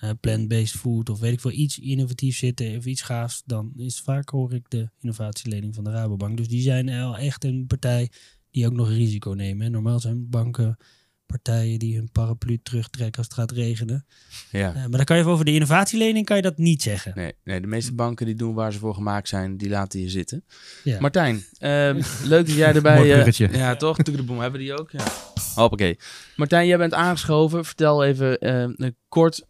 [0.00, 4.00] eh, plant-based food of weet ik veel, iets innovatiefs zitten of iets gaafs, dan is
[4.00, 6.36] vaak hoor ik de innovatielening van de Rabobank.
[6.36, 8.10] Dus die zijn wel echt een partij
[8.50, 9.70] die ook nog risico nemen.
[9.70, 10.76] Normaal zijn banken
[11.26, 14.06] partijen die hun paraplu terugtrekken als het gaat regenen.
[14.50, 14.68] Ja.
[14.68, 17.12] Uh, maar dan kan je over de innovatielening kan je dat niet zeggen.
[17.14, 20.08] Nee, nee, de meeste banken die doen waar ze voor gemaakt zijn, die laten je
[20.08, 20.44] zitten.
[20.84, 21.00] Ja.
[21.00, 21.40] Martijn, uh,
[22.34, 22.96] leuk dat jij erbij...
[22.96, 23.48] Mooi uh, bruggetje.
[23.52, 23.96] ja, toch?
[24.24, 24.90] Boom, hebben die ook?
[24.90, 25.04] Ja.
[25.54, 25.98] Hoppakee.
[26.36, 27.64] Martijn, jij bent aangeschoven.
[27.64, 29.44] Vertel even kort...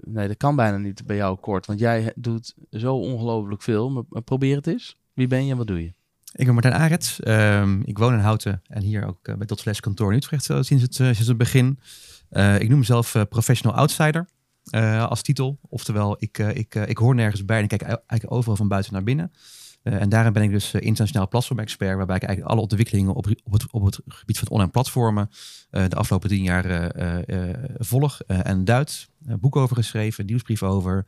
[0.00, 3.90] nee, dat kan bijna niet bij jou kort, want jij doet zo ongelooflijk veel.
[3.90, 4.96] Maar probeer het eens.
[5.12, 5.95] Wie ben je en wat doe je?
[6.36, 7.20] Ik ben Martijn Arets.
[7.24, 10.58] Um, ik woon in Houten en hier ook uh, bij Dotfles kantoor in Utrecht uh,
[10.60, 11.78] sinds, het, uh, sinds het begin.
[12.58, 14.28] ik noem mezelf professional outsider
[15.08, 15.58] als titel.
[15.68, 19.02] Oftewel, ik, ik, ik hoor nergens bij en ik kijk eigenlijk overal van buiten naar
[19.02, 19.32] binnen.
[19.82, 23.66] en daarin ben ik dus internationaal platform-expert, waarbij ik eigenlijk alle ontwikkelingen op, op, het,
[23.70, 25.30] op het gebied van online platformen
[25.70, 26.92] de afgelopen tien jaar
[27.78, 29.08] volg en duid.
[29.18, 31.06] boek over geschreven, nieuwsbrief over,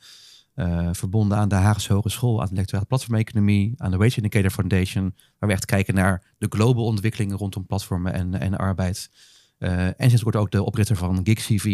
[0.58, 5.14] uh, verbonden aan de Haagse Hogeschool, aan de lectoraat platformeconomie, aan de Wage Indicator Foundation,
[5.38, 9.10] waar we echt kijken naar de global ontwikkelingen rondom platformen en, en arbeid.
[9.58, 11.64] Uh, en sinds kort ook de oprichter van GigCV.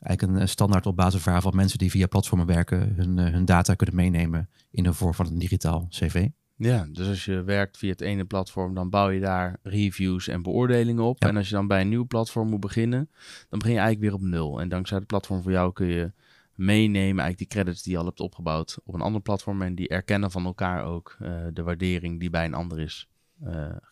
[0.00, 3.74] Eigenlijk een standaard op basis waarvan mensen die via platformen werken hun, uh, hun data
[3.74, 6.28] kunnen meenemen in de vorm van een digitaal cv.
[6.56, 10.42] Ja, dus als je werkt via het ene platform, dan bouw je daar reviews en
[10.42, 11.22] beoordelingen op.
[11.22, 11.28] Ja.
[11.28, 13.10] En als je dan bij een nieuw platform moet beginnen,
[13.48, 14.60] dan begin je eigenlijk weer op nul.
[14.60, 16.12] En dankzij het platform voor jou kun je
[16.54, 19.62] meenemen, eigenlijk die credits die je al hebt opgebouwd op een ander platform.
[19.62, 23.08] En die erkennen van elkaar ook uh, de waardering die bij een ander is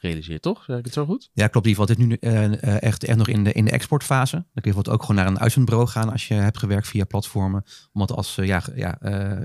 [0.00, 0.64] uh, toch?
[0.64, 1.30] Zeg ik het zo goed?
[1.32, 1.66] Ja, klopt.
[1.66, 4.34] In ieder geval, dit nu uh, echt, echt nog in de, in de exportfase.
[4.34, 7.04] Dan kun je bijvoorbeeld ook gewoon naar een uitzendbureau gaan als je hebt gewerkt via
[7.04, 7.64] platformen.
[7.92, 8.98] Om het als ja, ja,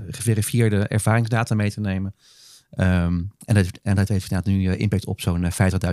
[0.08, 2.14] geverifieerde ervaringsdata mee te nemen.
[2.76, 5.44] Um, en, dat, en dat heeft inderdaad nu impact op zo'n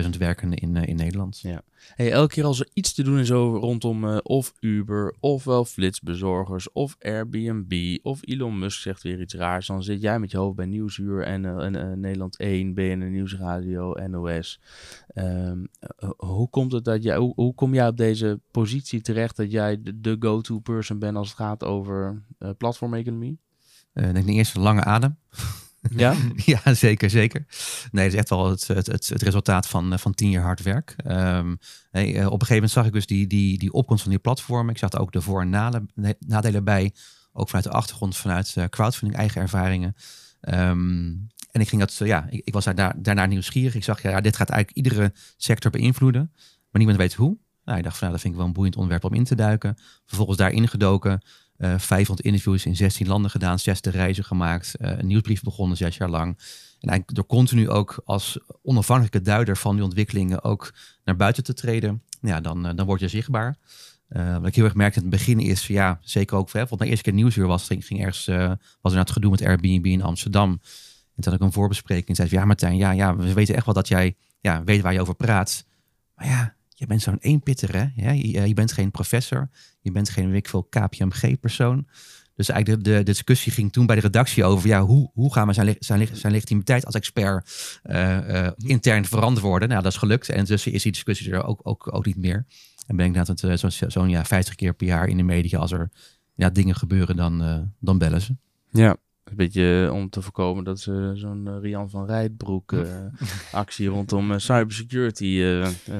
[0.02, 1.40] 50.000 werkenden in, in Nederland.
[1.40, 1.62] Ja.
[1.94, 5.64] Hey, elke keer als er iets te doen is over rondom uh, of Uber, ofwel
[5.64, 10.36] flitsbezorgers, of Airbnb, of Elon Musk zegt weer iets raars, dan zit jij met je
[10.36, 14.60] hoofd bij Nieuwsuur en, uh, en uh, Nederland 1, BNN Nieuwsradio, NOS.
[15.14, 15.68] Um,
[16.16, 19.82] hoe komt het dat jij, hoe, hoe, kom jij op deze positie terecht dat jij
[19.82, 22.22] de, de go-to person bent als het gaat over
[22.58, 23.38] platformeconomie?
[23.94, 25.16] Ik denk eerst een lange adem.
[25.90, 26.14] Ja?
[26.64, 27.46] ja, zeker, zeker.
[27.90, 30.62] Nee, het is echt wel het, het, het, het resultaat van, van tien jaar hard
[30.62, 30.96] werk.
[31.06, 31.58] Um,
[31.90, 34.72] hey, op een gegeven moment zag ik dus die, die, die opkomst van die platformen.
[34.72, 35.80] Ik zag er ook de voor- en
[36.18, 36.94] nadelen bij.
[37.32, 39.94] Ook vanuit de achtergrond, vanuit uh, crowdfunding, eigen ervaringen.
[40.40, 43.74] Um, en ik ging dat, ja, ik, ik was daar, daarna nieuwsgierig.
[43.74, 46.30] Ik zag, ja, dit gaat eigenlijk iedere sector beïnvloeden.
[46.70, 47.38] Maar niemand weet hoe.
[47.64, 49.34] Nou, ik dacht van, nou, dat vind ik wel een boeiend onderwerp om in te
[49.34, 49.76] duiken.
[50.06, 51.22] Vervolgens daarin gedoken.
[51.58, 55.96] Uh, 500 interviews in 16 landen gedaan, 60 reizen gemaakt, uh, een nieuwsbrief begonnen zes
[55.96, 56.38] jaar lang.
[56.80, 61.54] En eigenlijk door continu ook als onafhankelijke duider van die ontwikkelingen ook naar buiten te
[61.54, 63.56] treden, ja, dan, uh, dan word je zichtbaar.
[64.08, 66.86] wat ik heel erg merkte in het begin is, ja, zeker ook, hè, want de
[66.86, 68.26] eerste keer nieuwsuur was, ging, ergens,
[68.80, 70.50] was er het gedoe met Airbnb in Amsterdam.
[70.50, 73.64] En toen had ik een voorbespreking en zei ja Martijn, ja, ja, we weten echt
[73.64, 75.64] wel dat jij ja, weet waar je over praat.
[76.14, 77.86] Maar ja, je bent zo'n eenpitter, hè?
[77.94, 79.48] Ja, je, je, bent geen professor.
[79.80, 81.86] Je bent geen, weet veel, KPMG-persoon.
[82.34, 84.68] Dus eigenlijk de, de, discussie ging toen bij de redactie over...
[84.68, 87.50] ja, hoe, hoe gaan we zijn, zijn, zijn legitimiteit als expert
[87.84, 89.68] uh, uh, intern verantwoorden?
[89.68, 90.28] Nou, dat is gelukt.
[90.28, 92.46] En dus is die discussie er ook, ook, ook niet meer.
[92.86, 95.58] En ben ik inderdaad uh, zo'n zo ja, 50 keer per jaar in de media...
[95.58, 95.90] als er
[96.34, 98.36] ja, dingen gebeuren, dan, dan bellen ze.
[98.70, 98.96] Ja,
[99.30, 102.82] een beetje om te voorkomen dat ze zo'n uh, Rian van Rijtbroek uh,
[103.52, 105.42] actie rondom uh, cybersecurity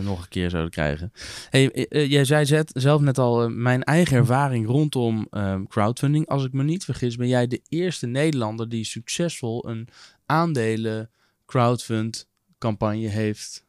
[0.01, 1.13] nog een keer zouden krijgen.
[1.51, 5.29] Hey, jij zei zelf net al mijn eigen ervaring rondom
[5.69, 6.29] crowdfunding.
[6.29, 9.89] Als ik me niet vergis, ben jij de eerste Nederlander die succesvol een
[10.27, 11.11] aandelen
[11.47, 13.65] crowdfund campagne heeft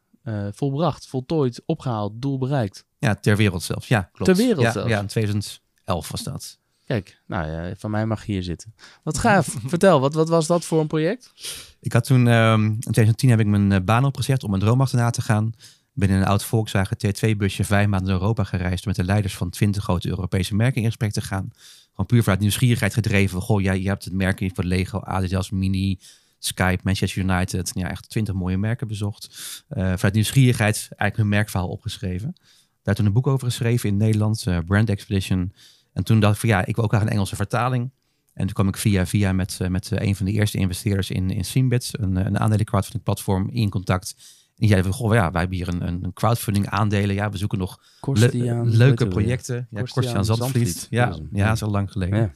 [0.50, 2.84] volbracht, voltooid, opgehaald, doel bereikt.
[2.98, 3.88] Ja, ter wereld zelfs.
[3.88, 4.34] Ja, klopt.
[4.34, 4.88] Ter wereld ja, zelfs.
[4.88, 6.58] Ja, in 2011 was dat.
[6.88, 8.74] Kijk, nou ja, van mij mag je hier zitten.
[9.02, 9.56] Wat gaaf.
[9.66, 11.32] Vertel, wat, wat was dat voor een project?
[11.80, 14.80] Ik had toen, um, in 2010 heb ik mijn uh, baan opgezegd om mijn droom
[14.80, 15.52] achterna te gaan.
[15.92, 19.50] ben in een oud Volkswagen T2-busje vijf maanden door Europa gereisd met de leiders van
[19.50, 21.50] 20 grote Europese merken in gesprek te gaan.
[21.90, 23.40] Gewoon puur vanuit nieuwsgierigheid gedreven.
[23.40, 25.98] Goh, jij, je hebt het merken voor Lego, Adidas, Mini,
[26.38, 27.70] Skype, Manchester United.
[27.74, 29.28] Ja, echt 20 mooie merken bezocht.
[29.70, 32.34] Uh, vanuit nieuwsgierigheid eigenlijk hun merkverhaal opgeschreven.
[32.82, 35.52] Daar toen een boek over geschreven in Nederland, uh, Brand Expedition.
[35.98, 37.90] En toen dacht ik van ja, ik wil ook graag een Engelse vertaling.
[38.32, 41.30] En toen kwam ik via via met, uh, met een van de eerste investeerders in,
[41.30, 44.14] in Simbit, een, een aandelen crowdfunding platform, in contact.
[44.18, 47.14] En die zeiden van, goh, ja, wij hebben hier een, een crowdfunding aandelen.
[47.14, 49.66] Ja, we zoeken nog le leuke projecten.
[49.70, 50.86] Ja, Korstiaan Zandvliet.
[50.90, 52.18] Ja, ja, al lang geleden.
[52.18, 52.32] Ja.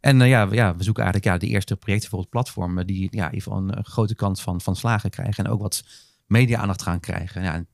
[0.00, 2.84] En uh, ja, we, ja, we zoeken eigenlijk ja, de eerste projecten voor het platform
[2.84, 5.44] die ja, in ieder geval een, een grote kans van, van slagen krijgen.
[5.44, 5.84] En ook wat
[6.26, 7.42] media-aandacht gaan krijgen.
[7.42, 7.64] Ja,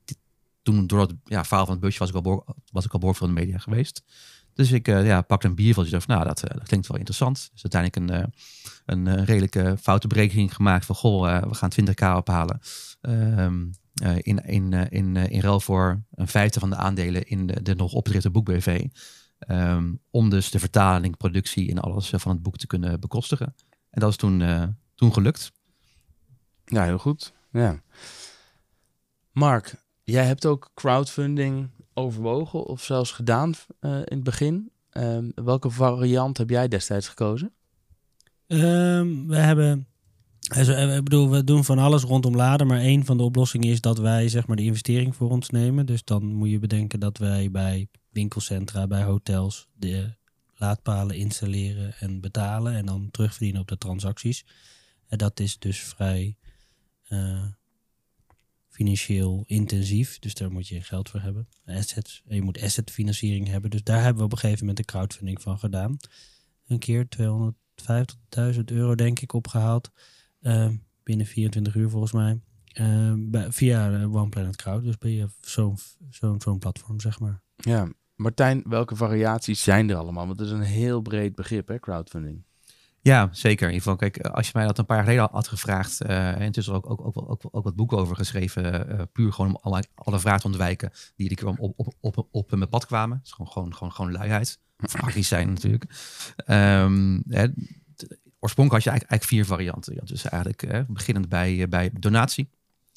[0.61, 3.17] toen door het ja, verhaal van het busje was ik al, was ik al boord
[3.17, 4.03] voor de media geweest.
[4.59, 7.49] Dus ik uh, ja, pakte een en dacht, nou, dat, dat, klinkt wel interessant.
[7.53, 8.27] Dus uiteindelijk
[8.85, 12.59] een, een redelijke foute berekening gemaakt van, goh, we gaan 20k ophalen.
[13.01, 13.65] Ehm,
[14.21, 17.93] in, in, in, in ruil voor een vijfde van de aandelen in de, de nog
[17.93, 18.85] opgerichte boek BV.
[19.39, 23.55] Ehm, om dus de vertaling, productie en alles van het boek te kunnen bekostigen.
[23.89, 24.43] En dat is toen,
[24.95, 25.51] toen gelukt.
[26.65, 27.33] Ja, heel goed.
[27.51, 27.81] Ja.
[29.31, 31.69] Mark, jij hebt ook crowdfunding
[31.99, 34.71] overwogen of zelfs gedaan uh, in het begin.
[34.93, 37.53] Um, welke variant heb jij destijds gekozen?
[38.47, 39.87] Um, we hebben,
[40.47, 43.69] also, eh, ik bedoel, we doen van alles rondom laden, maar een van de oplossingen
[43.69, 45.85] is dat wij zeg maar de investering voor ons nemen.
[45.85, 50.17] Dus dan moet je bedenken dat wij bij winkelcentra, bij hotels de
[50.55, 54.45] laadpalen installeren en betalen en dan terugverdienen op de transacties.
[55.07, 56.37] En dat is dus vrij
[58.79, 60.19] financieel intensief.
[60.19, 61.47] Dus daar moet je geld voor hebben.
[61.65, 62.23] Assets.
[62.27, 63.69] En je moet assetfinanciering hebben.
[63.69, 65.97] Dus daar hebben we op een gegeven moment de crowdfunding van gedaan.
[66.67, 67.07] Een keer
[68.55, 69.91] 250.000 euro denk ik opgehaald.
[70.41, 70.69] Uh,
[71.03, 72.39] binnen 24 uur volgens mij.
[72.73, 74.83] Uh, bij, via One Planet Crowd.
[74.83, 75.77] Dus ben je zo'n
[76.09, 77.41] zo'n zo'n platform, zeg maar.
[77.55, 80.27] Ja, Martijn, welke variaties zijn er allemaal?
[80.27, 82.43] Want het is een heel breed begrip, hè, crowdfunding.
[83.01, 83.67] Ja, zeker.
[83.67, 86.41] In ieder geval, kijk, als je mij dat een paar jaar geleden had gevraagd, uh,
[86.41, 89.59] en is ook, ook, ook, ook, ook wat boeken over geschreven, uh, puur gewoon om
[89.61, 93.17] alle, alle vragen te ontwijken die keer op, op, op, op mijn pad kwamen.
[93.17, 94.59] Het is gewoon, gewoon, gewoon, gewoon luiheid.
[94.79, 95.85] Of zijn natuurlijk.
[96.45, 97.47] Hè,
[98.39, 99.95] oorspronkelijk had je eigenlijk, vier varianten.
[99.95, 102.49] Ja, dus eigenlijk hè, beginnend bij, bij donatie.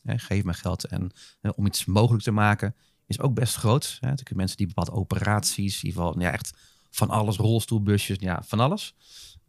[0.03, 1.11] Hè, geef me geld en
[1.55, 2.75] om iets mogelijk te maken
[3.07, 3.99] is ook best groot.
[4.01, 4.09] Hè.
[4.09, 6.53] Natuurlijk mensen die bepaalde operaties, in ieder geval ja, echt
[6.91, 8.95] van alles, rolstoelbusjes, ja, van alles.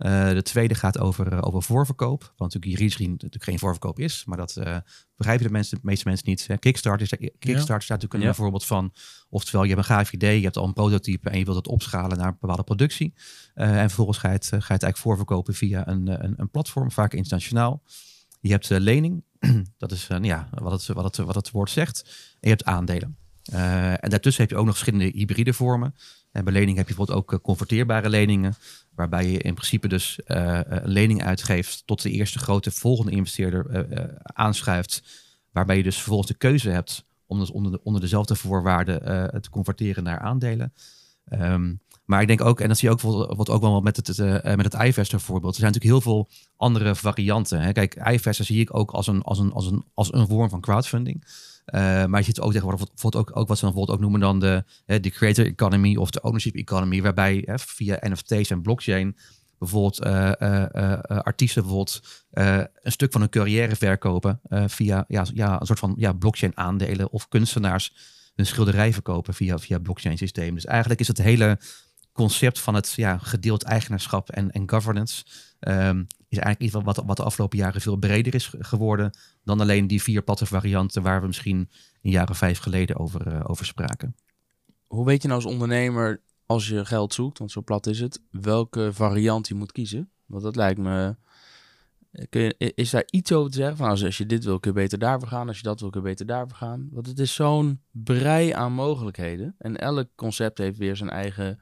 [0.03, 2.19] Uh, de tweede gaat over, uh, over voorverkoop.
[2.21, 4.23] Want natuurlijk juridische natuurlijk geen voorverkoop is.
[4.25, 4.77] Maar dat uh,
[5.15, 6.47] begrijpen de, mensen, de meeste mensen niet.
[6.59, 8.93] Kickstarter, is, Kickstarter staat natuurlijk een voorbeeld van.
[9.29, 11.67] Oftewel, je hebt een gaaf idee, je hebt al een prototype en je wilt het
[11.67, 13.13] opschalen naar een bepaalde productie.
[13.53, 16.91] en vervolgens ga je, het, ga je het eigenlijk voorverkopen via een, een, een platform,
[16.91, 17.83] vaak internationaal.
[18.41, 19.23] Je hebt lening,
[19.77, 22.01] dat is ja, wat, het, wat, het, wat het woord zegt.
[22.33, 23.17] En je hebt aandelen.
[23.43, 25.95] En daartussen heb je ook nog verschillende hybride vormen.
[26.31, 28.55] En bij lening heb je bijvoorbeeld ook converteerbare leningen.
[28.95, 34.03] Waarbij je in principe dus een lening uitgeeft tot de eerste grote volgende investeerder uh,
[34.23, 35.03] aanschuift.
[35.51, 39.01] Waarbij je dus vervolgens de keuze hebt om dus onder, de, onder dezelfde voorwaarden
[39.41, 40.73] te converteren naar aandelen.
[41.31, 44.17] Um, maar ik denk ook, en dat zie je ook bijvoorbeeld ook wel met het,
[44.17, 45.53] uh, met het iVester voorbeeld.
[45.53, 47.61] Er zijn natuurlijk heel veel andere varianten.
[47.61, 47.71] Hè.
[47.71, 50.61] Kijk, iVester zie ik ook als een, als een, als een, als een vorm van
[50.61, 51.23] crowdfunding.
[51.65, 54.19] Uh, maar je ziet ook tegenwoordig bijvoorbeeld ook, ook wat ze dan bijvoorbeeld ook noemen
[54.19, 54.63] dan de,
[54.99, 59.17] de creator economy of de ownership economy, waarbij hè, via NFT's en blockchain
[59.59, 62.01] bijvoorbeeld uh, uh, artiesten bijvoorbeeld
[62.31, 67.11] een stuk van hun carrière verkopen via ja, ja, een soort van ja, blockchain aandelen
[67.11, 67.93] of kunstenaars
[68.35, 70.53] hun schilderij verkopen via, via blockchain systeem.
[70.53, 71.59] Dus eigenlijk is het hele
[72.11, 75.23] concept van het ja, gedeeld eigenaarschap en, en governance
[75.59, 79.87] um, is eigenlijk iets wat, wat de afgelopen jaren veel breder is geworden dan alleen
[79.87, 81.69] die vier platte varianten waar we misschien
[82.01, 84.15] een jaar of vijf geleden over, uh, over spraken.
[84.87, 88.21] Hoe weet je nou als ondernemer, als je geld zoekt, want zo plat is het,
[88.31, 90.09] welke variant je moet kiezen?
[90.25, 91.15] Want dat lijkt me.
[92.29, 93.77] Kun je, is daar iets over te zeggen?
[93.77, 95.47] Van als, als je dit wil, kun je beter daarvoor gaan.
[95.47, 96.89] Als je dat wil, kun je beter daarvoor gaan.
[96.91, 99.55] Want het is zo'n brei aan mogelijkheden.
[99.57, 101.59] En elk concept heeft weer zijn eigen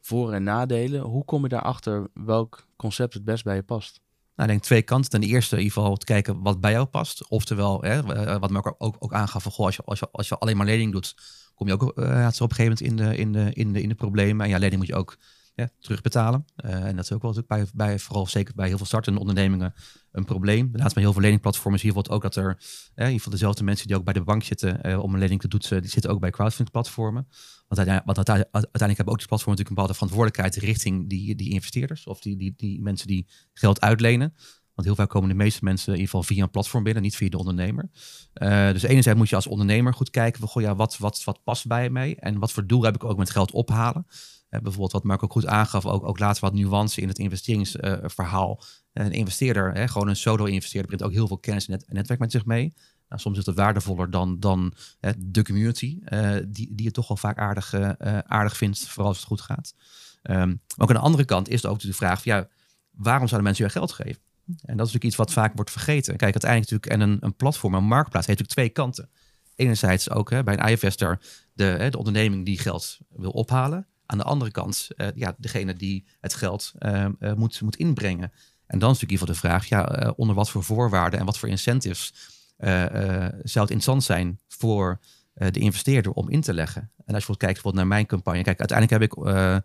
[0.00, 1.00] voor- en nadelen.
[1.00, 4.00] Hoe kom je daarachter welk concept het best bij je past?
[4.36, 5.10] Nou, ik denk twee kanten.
[5.10, 7.28] Ten eerste in ieder geval te kijken wat bij jou past.
[7.28, 10.28] Oftewel, hè, eh, wat Marco ook, ook aangaf, van, goh, als, je, als, je, als
[10.28, 11.14] je alleen maar lening doet,
[11.54, 13.88] kom je ook uh, op een gegeven moment in de, in, de, in, de, in
[13.88, 14.44] de problemen.
[14.44, 15.16] En ja, lening moet je ook
[15.54, 16.44] ja, terugbetalen.
[16.64, 19.74] Uh, en dat is ook wel bij, bij, vooral zeker bij heel veel startende ondernemingen
[20.12, 20.70] een probleem.
[20.72, 22.48] Laatst bij heel veel leningplatforms hier wordt ook dat er,
[22.94, 25.48] in ieder geval dezelfde mensen die ook bij de bank zitten om een lening te
[25.48, 27.28] doen, die zitten ook bij crowdfunding platformen.
[27.66, 32.20] Want uiteindelijk, hebben ook de platformen natuurlijk een bepaalde verantwoordelijkheid richting die, die investeerders of
[32.20, 34.34] die, die, die mensen die geld uitlenen.
[34.74, 37.16] Want heel vaak komen de meeste mensen in ieder geval via een platform binnen, niet
[37.16, 37.90] via de ondernemer.
[38.34, 41.42] Uh, dus enerzijds moet je als ondernemer goed kijken van, goh, ja, wat, wat, wat
[41.44, 44.06] past bij mij en wat voor doel heb ik ook met geld ophalen.
[44.06, 48.62] Uh, bijvoorbeeld wat Marco goed aangaf, ook, ook laatst wat nuance in het investeringsverhaal.
[48.92, 52.30] Uh, een investeerder, hè, gewoon een solo-investeerder, brengt ook heel veel kennis en netwerk met
[52.30, 52.74] zich mee.
[53.08, 54.74] Nou, soms is het waardevoller dan, dan
[55.16, 59.16] de community, uh, die, die het toch wel vaak aardig, uh, aardig vindt, vooral als
[59.16, 59.74] het goed gaat.
[60.22, 62.48] Um, ook aan de andere kant is er ook de vraag: ja,
[62.90, 64.22] waarom zouden mensen je geld geven?
[64.46, 66.16] En dat is natuurlijk iets wat vaak wordt vergeten.
[66.16, 69.10] Kijk, uiteindelijk natuurlijk, en een, een platform, een marktplaats, heeft natuurlijk twee kanten.
[69.54, 71.20] Enerzijds ook hè, bij een IFSter
[71.52, 73.86] de, hè, de onderneming die geld wil ophalen.
[74.06, 78.32] Aan de andere kant, ja, degene die het geld uh, moet, moet inbrengen.
[78.66, 81.26] En dan is natuurlijk in ieder geval de vraag, ja, onder wat voor voorwaarden en
[81.26, 82.14] wat voor incentives
[82.56, 85.00] zou het interessant zijn voor
[85.34, 86.82] eh, de investeerder om in te leggen.
[86.82, 88.42] En als je bijvoorbeeld kijkt bijvoorbeeld naar mijn campagne.
[88.42, 89.56] Kijk, uiteindelijk heb ik eh,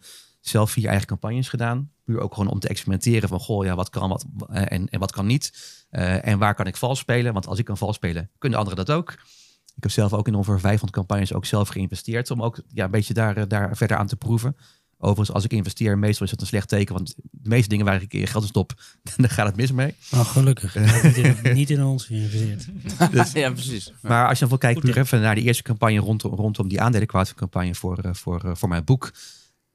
[0.41, 1.91] zelf vier eigen campagnes gedaan.
[2.03, 4.99] Puur ook gewoon om te experimenteren van, goh, ja, wat kan wat, eh, en, en
[4.99, 5.53] wat kan niet.
[5.89, 7.33] Eh, en waar kan ik vals spelen?
[7.33, 9.11] Want als ik kan vals spelen, kunnen anderen dat ook.
[9.75, 12.31] Ik heb zelf ook in ongeveer 500 campagnes ook zelf geïnvesteerd.
[12.31, 14.55] Om ook ja, een beetje daar, eh, daar verder aan te proeven.
[15.01, 16.93] Overigens, als ik investeer, meestal is dat een slecht teken.
[16.93, 18.73] Want de meeste dingen waar ik je geld in stop,
[19.17, 19.95] dan gaat het mis mee.
[20.13, 20.75] Oh, gelukkig.
[21.03, 22.67] niet, in, niet in ons geïnvesteerd.
[23.11, 23.93] Dus- ja, precies.
[24.01, 27.77] Maar als je dan wel kijkt, even naar de eerste campagne rondom, rondom die aandelencrowdfunding
[27.77, 29.11] voor, eh, voor, eh, voor mijn boek.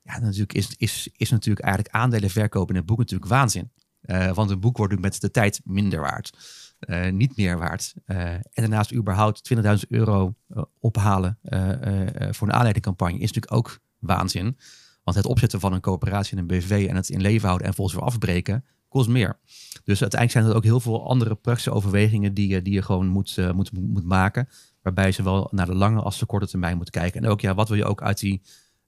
[0.02, 3.70] Ja, dan natuurlijk is, is, is natuurlijk eigenlijk aandelen verkopen in het boek natuurlijk waanzin.
[4.00, 6.38] Eh, want een boek wordt met de tijd minder waard.
[6.78, 7.94] Eh, niet meer waard.
[8.04, 10.34] Eh, en daarnaast überhaupt 20.000 euro
[10.80, 14.56] ophalen eh, eh, eh, voor een aanleidingcampagne is natuurlijk ook waanzin.
[15.04, 17.74] Want het opzetten van een coöperatie en een BV en het in leven houden en
[17.74, 19.38] volgens weer afbreken, kost meer.
[19.84, 23.06] Dus uiteindelijk zijn er ook heel veel andere praktische overwegingen die, je- die je gewoon
[23.06, 24.48] moet, eh, moet, moet maken.
[24.82, 27.22] Waarbij je zowel naar de lange als de korte termijn moet kijken.
[27.24, 28.42] En ook, ja, wat wil je ook uit die,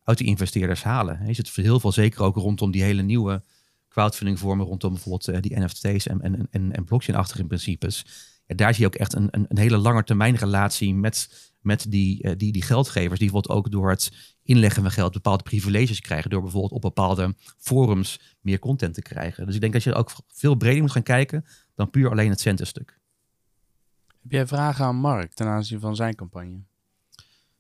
[0.05, 1.27] uit die investeerders halen?
[1.27, 3.43] Je zit heel veel, zeker ook rondom die hele nieuwe
[3.89, 8.05] crowdfunding vormen, rondom bijvoorbeeld eh, die NFT's en, en, en, en blockchain-achtige principes.
[8.47, 11.29] Ja, daar zie je ook echt een, een, een hele lange termijn relatie met,
[11.61, 13.19] met die, eh, die, die geldgevers.
[13.19, 16.31] Die bijvoorbeeld ook door het inleggen van geld bepaalde privileges krijgen.
[16.31, 19.47] Door bijvoorbeeld op bepaalde forums meer content te krijgen.
[19.47, 21.45] Dus ik denk dat je ook veel breder moet gaan kijken
[21.75, 22.99] dan puur alleen het centenstuk.
[24.23, 26.59] Heb jij vragen aan Mark ten aanzien van zijn campagne?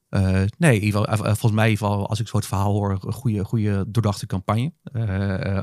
[0.09, 2.91] Eh, nee, in ieder geval, eh, volgens mij, ieder als ik zo het verhaal hoor,
[2.91, 4.73] een goede, goede doordachte campagne.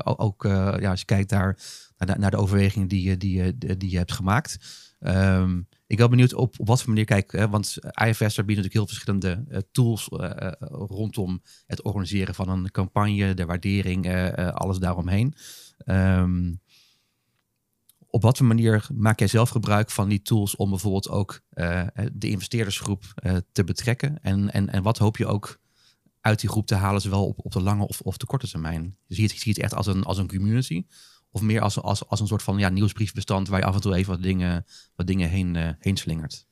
[0.04, 0.44] Ook
[0.80, 1.58] ja, als je kijkt daar,
[1.98, 4.58] naar, de, naar de overwegingen die, je- die, je- die je hebt gemaakt.
[5.04, 8.88] Ehm, ik ben benieuwd op, wat voor manier, kijk, hè, want IFS biedt natuurlijk heel
[8.88, 15.36] verschillende eh, tools eh, eh, rondom het organiseren van een campagne, de waardering, alles daaromheen.
[15.78, 16.54] Ehm,
[18.08, 21.42] op wat voor manier maak jij zelf gebruik van die tools om bijvoorbeeld ook
[22.14, 23.04] de investeerdersgroep
[23.52, 24.22] te betrekken?
[24.22, 25.60] En, en, en wat hoop je ook
[26.22, 28.98] uit die groep te halen, zowel op, op de lange of, of de korte termijn?
[29.08, 30.86] Zie je het, het echt als een, als een community?
[31.34, 33.96] Of meer als, als, als een soort van ja, nieuwsbriefbestand waar je af en toe
[33.96, 34.66] even wat dingen,
[34.96, 36.48] wat dingen heen, eh, heen slingert?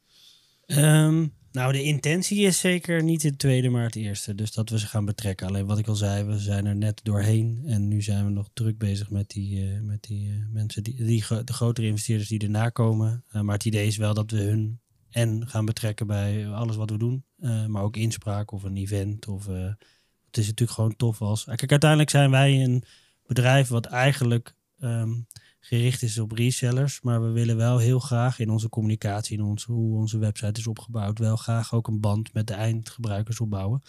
[0.66, 4.36] Ehm, nou, de intentie is zeker niet het tweede, maar het eerste.
[4.36, 5.48] Dus dat we ze gaan betrekken.
[5.48, 7.64] Alleen wat ik al zei, we zijn er net doorheen.
[7.66, 11.04] En nu zijn we nog druk bezig met die, eh, met die eh, mensen, die,
[11.04, 13.24] die, de grotere investeerders die erna komen.
[13.32, 14.80] Maar het idee is wel dat we hun
[15.10, 17.26] en gaan betrekken bij alles wat we doen.
[17.68, 19.28] Maar ook inspraak of een event.
[19.28, 21.44] Of, het is natuurlijk gewoon tof als...
[21.44, 22.84] Kijk, uiteindelijk zijn wij een
[23.26, 24.56] bedrijf wat eigenlijk...
[24.82, 25.12] ehm,
[25.60, 27.02] gericht is op resellers.
[27.02, 30.68] Maar we willen wel heel graag in onze communicatie, in ons, hoe onze website is
[30.68, 33.82] opgebouwd, wel graag ook een band met de eindgebruikers opbouwen.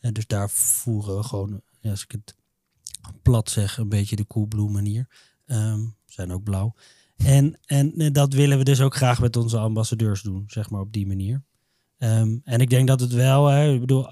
[0.00, 2.36] En dus daar voeren we gewoon, als ik het
[3.22, 5.08] plat zeg, een beetje de Coolblue manier.
[5.46, 6.74] Ehm, zijn ook blauw.
[7.16, 10.80] En, en eh, dat willen we dus ook graag met onze ambassadeurs doen, zeg maar
[10.80, 11.42] op die manier.
[11.98, 14.08] Ehm, en ik denk dat het wel, hè, ik bedoel,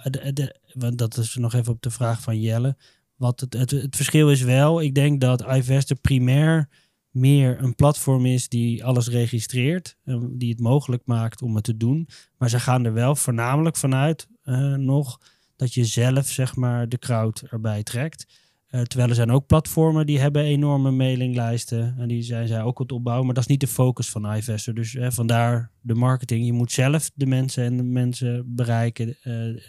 [0.72, 2.76] want dat is nog even op de vraag van Jelle.
[3.20, 6.68] Wat het, het, verschil is wel, ik denk dat iVester primair
[7.10, 11.76] meer een platform is die alles registreert, eh, die het mogelijk maakt om het te
[11.76, 12.08] doen.
[12.38, 15.20] Maar ze gaan er wel voornamelijk vanuit eh, nog
[15.56, 18.26] dat je zelf zeg maar de crowd erbij trekt.
[18.66, 22.78] Eh, terwijl er zijn ook platformen die hebben enorme mailinglijsten en die zijn zij ook
[22.78, 24.74] aan het opbouwen, maar dat is niet de focus van iVester.
[24.74, 26.46] Dus eh, vandaar de marketing.
[26.46, 29.16] Je moet zelf de mensen en de mensen bereiken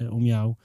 [0.09, 0.57] om jouw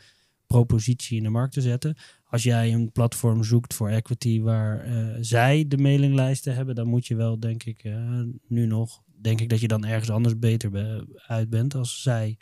[0.46, 1.96] propositie in de markt te zetten
[2.28, 7.06] als jij een platform zoekt voor equity waar eh, zij de mailinglijsten hebben, dan moet
[7.06, 10.70] je wel, denk ik, eh, nu nog, denk ik dat je dan ergens anders beter
[10.70, 12.36] be- uit bent als zij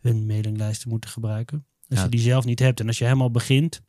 [0.00, 1.66] hun mailinglijsten moeten gebruiken.
[1.88, 2.04] Als Ja.
[2.04, 3.80] je die zelf niet hebt en als je helemaal begint,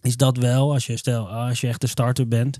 [0.00, 2.56] is dat wel, als je stel, als je echt een starter bent,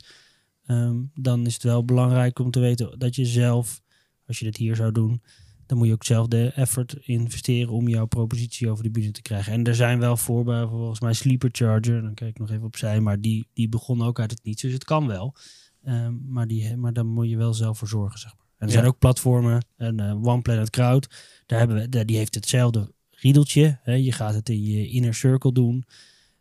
[0.67, 3.81] ehm, dan is het wel belangrijk om te weten dat je zelf,
[4.27, 5.23] als je dit hier zou doen,
[5.67, 9.23] dan moet je ook zelf de effort investeren om jouw propositie over de bühne te
[9.23, 9.53] krijgen.
[9.53, 13.01] En er zijn wel voorbeelden, volgens mij Sleeper Charger, dan kijk ik nog even opzij,
[13.01, 15.35] maar die, die begon ook uit het niets, dus het kan wel.
[15.85, 18.47] Ehm, maar, die, maar daar moet je wel zelf voor zorgen, zeg maar.
[18.57, 18.79] En er Ja.
[18.81, 21.15] zijn ook platformen, en eh, One Planet Crowd,
[21.47, 23.79] daar hebben we, daar- die heeft hetzelfde riedeltje.
[23.83, 23.93] Hè?
[23.93, 25.85] Je gaat het in je inner circle doen.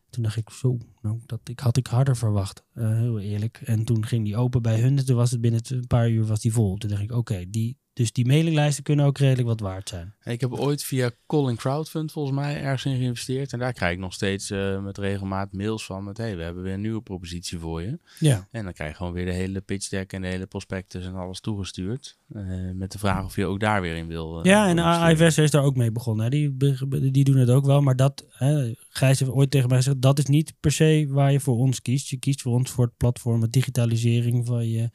[0.09, 3.61] Toen dacht ik, zo, nou, dat ik, had ik harder verwacht, eh, heel eerlijk.
[3.65, 6.25] En toen ging die open bij hun, en toen was het binnen een paar uur
[6.25, 6.77] was die vol.
[6.77, 10.13] Toen dacht ik, oké, die, dus die mailinglijsten kunnen ook redelijk wat waard zijn.
[10.23, 13.53] Ik heb ooit via Calling Crowdfund volgens mij ergens in geïnvesteerd.
[13.53, 16.17] En daar krijg ik nog steeds eh, met regelmaat mails van met...
[16.17, 17.99] hey, we hebben weer een nieuwe propositie voor je.
[18.19, 18.47] Ja.
[18.51, 21.15] En dan krijg je gewoon weer de hele pitch deck en de hele prospectus en
[21.15, 22.17] alles toegestuurd.
[22.33, 22.43] eh,
[22.73, 24.39] met de vraag of je ook daar weer in wil.
[24.39, 25.11] eh, Ja, en.
[25.11, 26.23] IVS is daar ook mee begonnen.
[26.23, 26.29] Hè.
[26.29, 27.81] Die, die doen het ook wel.
[27.81, 31.31] Maar dat, hè, Gijs heeft ooit tegen mij gezegd, dat is niet per se waar
[31.31, 32.07] je voor ons kiest.
[32.09, 34.89] Je kiest voor ons voor het platform, digitalisering van je,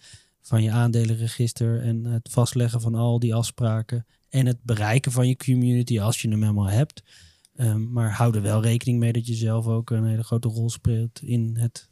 [0.47, 4.07] van je aandelenregister en het vastleggen van al die afspraken.
[4.29, 7.03] en het bereiken van je community als je hem helemaal hebt.
[7.57, 10.71] Um, maar hou er wel rekening mee dat je zelf ook een hele grote rol
[10.71, 11.91] speelt in het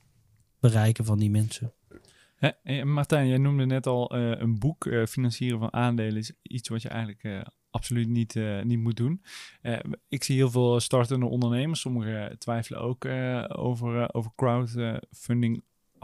[0.60, 1.72] bereiken van die mensen.
[2.36, 4.84] Hè, Martijn, jij noemde net al uh, een boek.
[4.84, 9.22] Uh, financieren van aandelen is iets wat je eigenlijk absoluut niet, niet moet doen.
[10.08, 11.80] ik zie heel veel startende ondernemers.
[11.80, 13.04] Sommigen twijfelen ook
[13.48, 14.30] over, over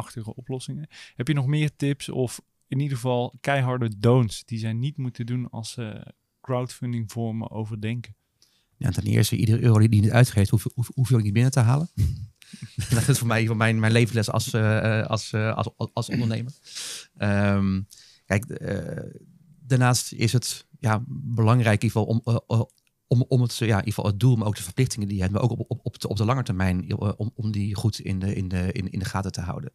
[0.00, 0.88] crowdfunding-achtige oplossingen.
[1.14, 5.26] Heb je nog meer tips of in ieder geval keiharde don'ts die zij niet moeten
[5.26, 8.14] doen als ze crowdfunding vormen overdenken?
[8.76, 11.32] Ja, ten eerste, iedere euro die je niet uitgeeft, hoef, hoef, hoef je ook niet
[11.32, 11.90] binnen te halen.
[12.90, 16.52] dat is voor mij voor mijn, mijn levensles als, uh, als, uh, als, als ondernemer.
[17.18, 17.86] Um,
[18.26, 19.20] kijk, uh,
[19.66, 22.70] daarnaast is het ja, belangrijk in ieder geval om,
[23.10, 25.22] om, om het, ja, in ieder geval het doel, maar ook de verplichtingen die je
[25.22, 27.98] hebt, maar ook op, op, op, de, op de lange termijn, om, om die goed
[27.98, 29.72] in de, in de, in, in de gaten te houden.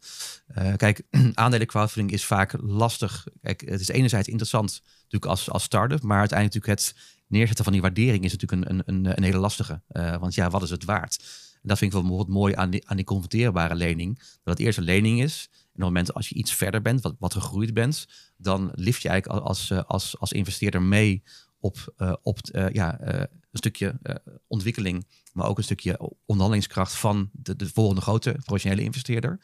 [0.78, 1.02] kijk,
[1.34, 3.28] aandelen crowdfunding is vaak lastig.
[3.42, 6.96] Kijk, het is enerzijds interessant natuurlijk als, als start-up, maar uiteindelijk natuurlijk het
[7.28, 9.82] neerzetten van die waardering is natuurlijk een, een, een, een hele lastige.
[10.20, 11.24] want ja, wat is het waard?
[11.66, 14.18] dat vind ik wel bijvoorbeeld mooi aan die, aan die lening.
[14.18, 15.50] Dat het eerst een lening is.
[15.52, 18.08] En op het moment als je iets verder bent, wat, wat gegroeid bent,
[18.38, 21.24] dan lift je eigenlijk als, als, als investeerder mee
[21.66, 24.00] op, uh, op uh, ja, uh, een stukje
[24.48, 29.40] ontwikkeling, maar ook een stukje onderhandelingskracht van de, de volgende grote professionele investeerder.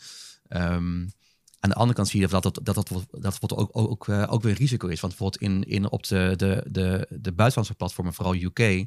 [0.49, 1.11] Um,
[1.59, 4.51] aan de andere kant zie je dat dat, dat, dat, dat, ook, ook, ook weer
[4.51, 4.99] een risico is.
[4.99, 8.85] Want bijvoorbeeld in, in, op de, de, de, de buitenlandse platformen, vooral UK,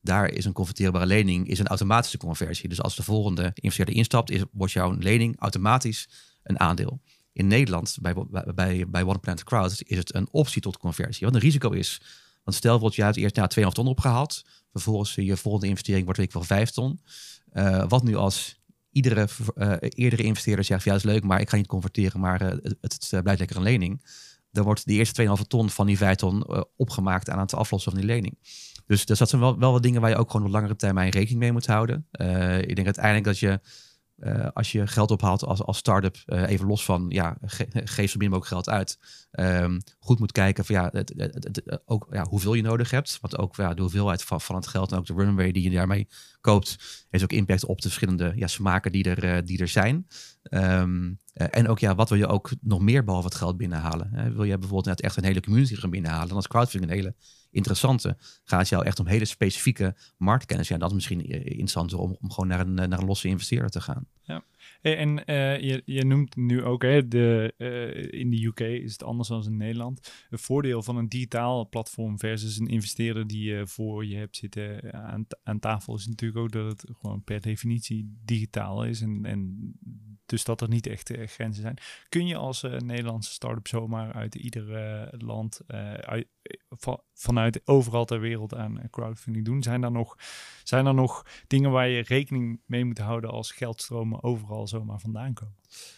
[0.00, 2.68] daar is een converteerbare lening is een automatische conversie.
[2.68, 6.08] Dus als de volgende investeerder instapt, wordt jouw lening automatisch
[6.42, 7.00] een aandeel.
[7.32, 8.14] In Nederland, bij,
[8.54, 11.26] bij, bij One Planet Crowd, is het een optie tot conversie.
[11.26, 12.00] Wat een risico is.
[12.46, 14.44] Want stel wordt je uit eerst na 2,5 ton opgehaald.
[14.72, 17.00] Vervolgens je volgende investering wordt weet ik wel 5 ton.
[17.52, 21.50] Uh, wat nu als iedere uh, eerdere investeerder zegt, ja dat is leuk, maar ik
[21.50, 24.02] ga niet converteren, maar het, het, blijft lekker een lening.
[24.50, 28.00] Dan wordt de eerste 2,5 ton van die 5 ton opgemaakt aan het aflossen van
[28.00, 28.38] die lening.
[28.86, 31.10] Dus, dus dat zijn wel, wel wat dingen waar je ook gewoon op langere termijn
[31.10, 32.06] rekening mee moet houden.
[32.60, 33.60] Ik denk uiteindelijk dat je,
[34.18, 38.10] uh, als je geld ophaalt als, als start-up, uh, even los van, ja, ge, geef
[38.10, 38.98] zo min mogelijk geld uit.
[39.30, 43.18] Um, goed moet kijken van, ja, het, het, ook ja, hoeveel je nodig hebt.
[43.20, 45.70] Want ook ja, de hoeveelheid van, van het geld en ook de runway die je
[45.70, 46.08] daarmee
[46.40, 46.76] koopt,
[47.10, 50.06] heeft ook impact op de verschillende ja, smaken die er, die er zijn.
[50.50, 54.10] Um, en ook, ja, wat wil je ook nog meer behalve het geld binnenhalen?
[54.12, 54.32] Hè?
[54.32, 56.28] Wil je bijvoorbeeld echt een hele community gaan binnenhalen?
[56.28, 57.14] Dan is crowdfunding een hele
[57.50, 58.16] interessante.
[58.44, 60.68] Gaat het jou echt om hele specifieke marktkennis?
[60.68, 63.80] Ja, dat is misschien interessanter om, om gewoon naar een, naar een losse investeerder te
[63.80, 64.06] gaan.
[64.22, 64.44] Ja.
[64.80, 65.22] En
[65.66, 67.54] je, je noemt nu ook, hè, de,
[68.10, 70.12] in de UK is het anders dan in Nederland.
[70.28, 74.94] Het voordeel van een digitaal platform versus een investeerder die je voor je hebt zitten
[74.94, 79.00] aan, aan tafel is natuurlijk ook dat het gewoon per definitie digitaal is.
[79.00, 79.72] En, en
[80.26, 81.78] dus dat er niet echt uh, grenzen zijn.
[82.08, 84.66] Kun je als Nederlandse start-up zomaar uit ieder
[85.18, 85.60] land,
[86.00, 86.26] uit,
[87.14, 89.62] vanuit overal ter wereld aan crowdfunding doen?
[89.62, 90.16] Zijn er, nog,
[90.64, 95.34] zijn er nog dingen waar je rekening mee moet houden als geldstromen overal zomaar vandaan
[95.34, 95.54] komen?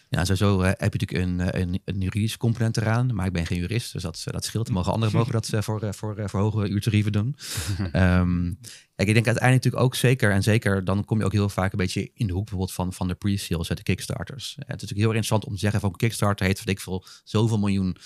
[0.09, 3.33] Ja, sowieso uh, heb je natuurlijk een, eh, een, een juridische component eraan, maar ik
[3.33, 4.69] ben geen jurist, dus dat, dat scheelt.
[4.69, 7.35] Mogen anderen mogen dat uh, voor, voor, voor hoge uurtarieven doen.
[7.93, 8.59] um,
[8.95, 11.77] ik denk uiteindelijk natuurlijk ook zeker, en zeker dan kom je ook heel vaak een
[11.77, 14.53] beetje in de hoek bijvoorbeeld van, van de pre-sales, de Kickstarters.
[14.55, 17.59] het is natuurlijk heel interessant om te zeggen van Kickstarter heeft, weet ik veel, zoveel
[17.59, 17.97] miljoen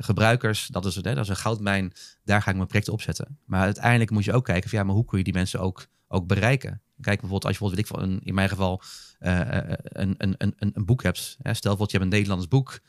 [0.00, 0.66] gebruikers.
[0.66, 1.92] Dat is, dat is een goudmijn,
[2.24, 3.38] daar ga ik mijn project opzetten.
[3.44, 5.86] Maar uiteindelijk moet je ook kijken van ja, maar hoe kun je die mensen ook,
[6.08, 6.82] ook bereiken?
[7.00, 8.82] Kijk bijvoorbeeld als je bijvoorbeeld, weet ik in mijn geval
[9.20, 9.40] uh,
[9.82, 11.18] een, een, een, een boek hebt.
[11.18, 11.54] Hè?
[11.54, 12.80] Stel bijvoorbeeld, je hebt een Nederlands boek.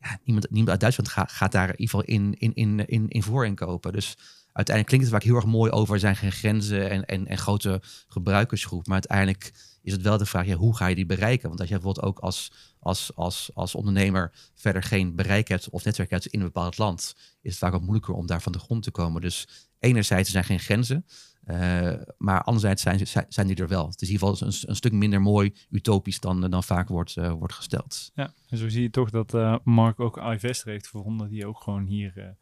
[0.00, 3.22] Ja, niemand, uit Duitsland gaat, gaat daar in ieder geval in, in, in, in, in
[3.22, 3.92] voor inkopen.
[3.92, 4.16] Dus
[4.52, 5.94] uiteindelijk klinkt het vaak heel erg mooi over.
[5.94, 8.86] Er zijn geen grenzen en, en, en grote gebruikersgroep.
[8.86, 9.52] Maar uiteindelijk
[9.82, 11.48] is het wel de vraag, ja, hoe ga je die bereiken?
[11.48, 15.84] Want als je bijvoorbeeld ook als, als, als, als ondernemer verder geen bereik hebt of
[15.84, 18.58] netwerk hebt in een bepaald land, is het vaak ook moeilijker om daar van de
[18.58, 19.20] grond te komen.
[19.20, 21.06] Dus enerzijds er zijn geen grenzen.
[21.46, 23.88] Uh, maar anderzijds zijn, zijn die er wel.
[23.88, 27.16] Het is in ieder geval een, een stuk minder mooi utopisch dan, dan vaak wordt,
[27.16, 28.10] uh, wordt gesteld.
[28.14, 31.86] Ja, en zo zie je toch dat Mark ook iVester heeft gevonden die ook gewoon
[31.86, 32.36] hier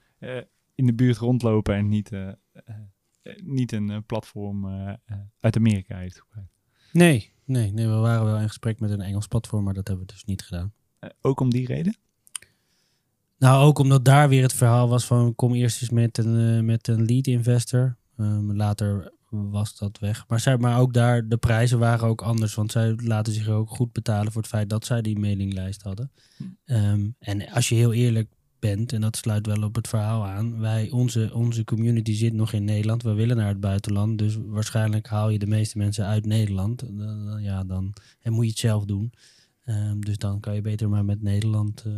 [0.75, 2.11] in de buurt rondlopen en niet,
[3.45, 4.67] niet een platform
[5.41, 6.50] uit Amerika heeft gebruikt.
[6.93, 10.07] Nee, nee, nee, we waren wel in gesprek met een Engels platform, maar dat hebben
[10.07, 10.73] we dus niet gedaan.
[11.21, 11.97] ook om die reden?
[13.39, 16.89] Nou, ook omdat daar weer het verhaal was van kom eerst eens met een, met
[16.89, 17.97] een lead investor.
[18.17, 20.25] Um, later was dat weg.
[20.29, 22.55] Maar, zij, maar ook daar, de prijzen waren ook anders.
[22.55, 26.13] Want zij laten zich ook goed betalen voor het feit dat zij die mailinglijst hadden.
[26.65, 28.31] Um, en als je heel eerlijk
[28.61, 30.61] bent, en dat sluit wel op het verhaal aan.
[30.61, 33.03] Wij, onze, onze community zit nog in Nederland.
[33.03, 34.19] We willen naar het buitenland.
[34.19, 36.85] Dus waarschijnlijk haal je de meeste mensen uit Nederland.
[36.91, 39.13] Uh, ja, dan en moet je het zelf doen.
[39.67, 41.93] Um, dus dan kan je beter maar met Nederland uh,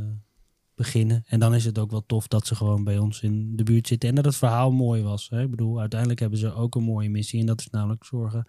[0.74, 1.24] beginnen.
[1.26, 3.86] En dan is het ook wel tof dat ze gewoon bij ons in de buurt
[3.86, 4.08] zitten.
[4.08, 5.28] En dat het verhaal mooi was.
[5.28, 5.42] Hè?
[5.42, 7.40] Ik bedoel, uiteindelijk hebben ze ook een mooie missie.
[7.40, 8.46] En dat is namelijk zorgen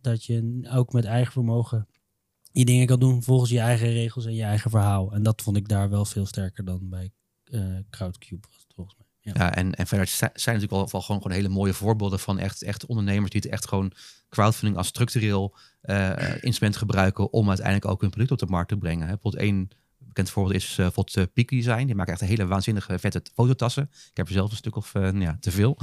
[0.00, 1.86] dat je ook met eigen vermogen
[2.52, 5.12] je dingen kan doen volgens je eigen regels en je eigen verhaal.
[5.12, 7.10] En dat vond ik daar wel veel sterker dan bij
[7.90, 9.06] Crowdcube was het volgens mij.
[9.20, 12.38] Ja, ja en, en verder zijn natuurlijk wel, wel gewoon, gewoon hele mooie voorbeelden van
[12.38, 13.92] echt, echt ondernemers die het echt gewoon
[14.28, 18.76] crowdfunding als structureel uh, instrument gebruiken om uiteindelijk ook hun product op de markt te
[18.76, 19.06] brengen.
[19.06, 21.86] Bijvoorbeeld één bekend voorbeeld is uh, bijvoorbeeld uh, Peak Design.
[21.86, 23.82] Die maken echt een hele waanzinnige vette fototassen.
[23.82, 25.78] Ik heb er zelf een stuk of uh, ja, te veel.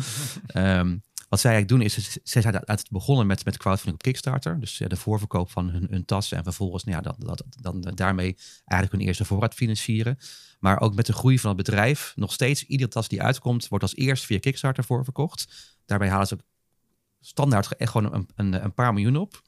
[0.55, 4.59] um, wat zij eigenlijk doen is, zij zijn uit begonnen met, met crowdfunding op Kickstarter.
[4.59, 8.37] Dus de voorverkoop van hun, hun tassen en vervolgens nou ja, dat, dat, dan daarmee
[8.65, 10.17] eigenlijk hun eerste voorraad financieren.
[10.59, 13.83] Maar ook met de groei van het bedrijf, nog steeds iedere tas die uitkomt, wordt
[13.83, 15.75] als eerst via Kickstarter voorverkocht.
[15.85, 16.37] Daarbij halen ze
[17.19, 19.41] standaard echt gewoon een, een, een paar miljoen op.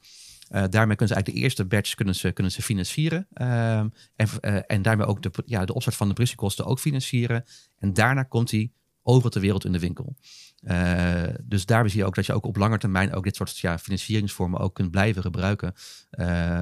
[0.52, 3.28] Uh, daarmee kunnen ze eigenlijk de eerste batch kunnen ze, kunnen ze financieren.
[3.34, 7.46] Uh, en, uh, en daarmee ook de, ja, de opstart van de productiekosten ook financieren.
[7.78, 8.72] En daarna komt hij
[9.04, 10.16] overal ter wereld in de winkel.
[10.62, 13.58] Uh, dus daar zie je ook dat je ook op lange termijn ook dit soort
[13.58, 15.74] ja, financieringsvormen ook kunt blijven gebruiken.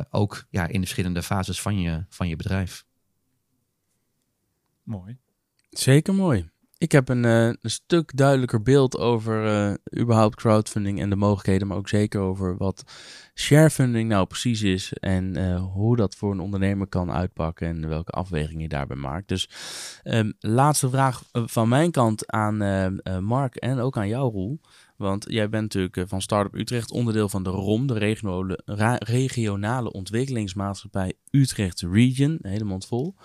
[0.09, 2.85] Ook ja, in de verschillende fases van je, van je bedrijf.
[4.87, 5.17] Mooi.
[5.69, 6.49] Zeker mooi.
[6.77, 11.67] Ik heb een, uh, een stuk duidelijker beeld over uh, überhaupt crowdfunding en de mogelijkheden,
[11.67, 12.83] maar ook zeker over wat
[13.33, 18.11] sharefunding nou precies is en uh, hoe dat voor een ondernemer kan uitpakken en welke
[18.11, 19.27] afwegingen je daarbij maakt.
[19.27, 19.49] Dus
[20.03, 22.57] um, laatste vraag van mijn kant aan
[23.23, 24.59] Mark en ook aan jou, Roel.
[24.95, 28.59] Want jij bent natuurlijk van Startup Utrecht onderdeel van de ROM, de regionale,
[28.99, 33.15] regionale ontwikkelingsmaatschappij Utrecht Region, hele mond vol.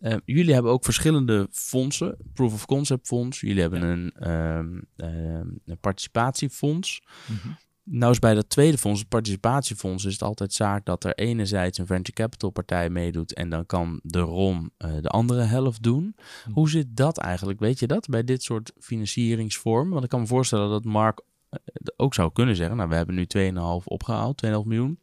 [0.00, 2.16] Uh, jullie hebben ook verschillende fondsen.
[2.34, 3.40] Proof of Concept Fonds.
[3.40, 3.86] Jullie hebben ja.
[3.86, 7.02] een, um, um, een participatiefonds.
[7.26, 7.56] Mm -hmm.
[7.92, 11.78] Nou is bij dat tweede fonds, het participatiefonds, is het altijd zaak dat er enerzijds
[11.78, 16.02] een venture capital partij meedoet en dan kan de ROM uh, de andere helft doen.
[16.02, 16.52] Mm -hmm.
[16.52, 17.60] Hoe zit dat eigenlijk?
[17.60, 19.92] Weet je dat bij dit soort financieringsvormen?
[19.92, 21.20] Want ik kan me voorstellen dat Mark
[21.50, 21.58] uh,
[21.96, 24.98] ook zou kunnen zeggen, nou we hebben nu 2,5 opgehaald, 2,5 miljoen.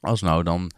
[0.00, 0.70] Als nou dan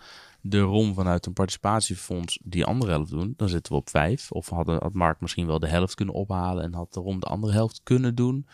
[0.42, 4.32] de ROM vanuit een participatiefonds die andere helft doen, dan zitten we op vijf.
[4.32, 7.26] Of had, had Mark misschien wel de helft kunnen ophalen en had de ROM de
[7.26, 8.46] andere helft kunnen doen.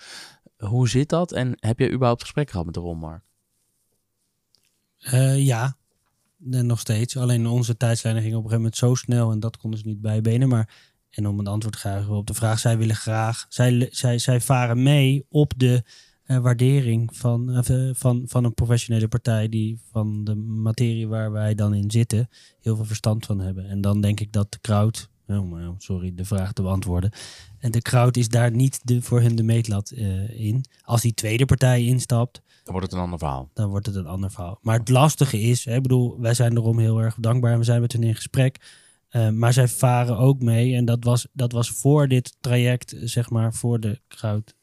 [0.56, 1.32] Hoe zit dat?
[1.32, 3.24] En heb je überhaupt gesprek gehad met de ROM, Mark?
[5.12, 5.76] Uh, ja,
[6.50, 7.16] en nog steeds.
[7.16, 10.00] Alleen onze tijdslijnen gingen op een gegeven moment zo snel en dat konden ze niet
[10.00, 10.48] bijbenen.
[10.48, 14.18] Maar en om een antwoord te geven op de vraag, zij willen graag, zij, zij,
[14.18, 15.84] zij varen mee op de
[16.26, 21.54] uh, waardering van, uh, van, van een professionele partij die van de materie waar wij
[21.54, 22.28] dan in zitten
[22.60, 23.68] heel veel verstand van hebben.
[23.68, 27.10] En dan denk ik dat de crowd, oh, sorry, de vraag te beantwoorden.
[27.58, 30.64] En de crowd is daar niet de, voor hen de meetlat uh, in.
[30.82, 33.50] Als die tweede partij instapt, dan wordt het een ander verhaal.
[33.54, 34.58] Dan wordt het een ander verhaal.
[34.62, 37.80] Maar het lastige is, hè, bedoel, wij zijn erom heel erg dankbaar en we zijn
[37.80, 38.60] met hen in gesprek.
[39.10, 40.74] Uh, maar zij varen ook mee.
[40.74, 44.54] En dat was, dat was voor dit traject, zeg maar, voor de crowd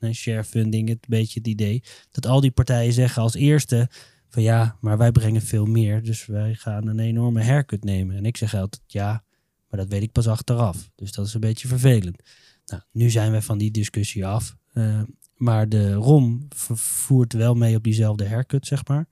[0.00, 1.82] nee, share funding, het beetje het idee.
[2.10, 3.88] Dat al die partijen zeggen als eerste
[4.28, 6.02] van ja, maar wij brengen veel meer.
[6.02, 8.16] Dus wij gaan een enorme haircut nemen.
[8.16, 9.24] En ik zeg altijd ja,
[9.68, 10.90] maar dat weet ik pas achteraf.
[10.94, 12.22] Dus dat is een beetje vervelend.
[12.66, 14.56] Nou, nu zijn we van die discussie af.
[14.74, 15.02] Uh,
[15.34, 19.08] maar de ROM voert wel mee op diezelfde haircut, zeg maar.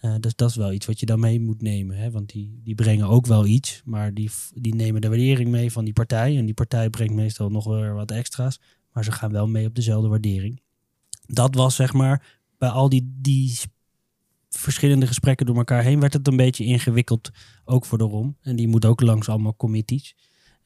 [0.00, 1.96] Uh, dus dat is wel iets wat je dan mee moet nemen.
[1.96, 2.10] Hè?
[2.10, 5.84] Want die, die brengen ook wel iets, maar die, die nemen de waardering mee van
[5.84, 6.36] die partij.
[6.36, 8.60] En die partij brengt meestal nog weer wat extra's.
[8.94, 10.60] Maar ze gaan wel mee op dezelfde waardering.
[11.26, 13.58] Dat was zeg maar, bij al die, die
[14.48, 17.30] verschillende gesprekken door elkaar heen werd het een beetje ingewikkeld,
[17.64, 18.36] ook voor de ROM.
[18.40, 20.16] En die moet ook langs allemaal committees.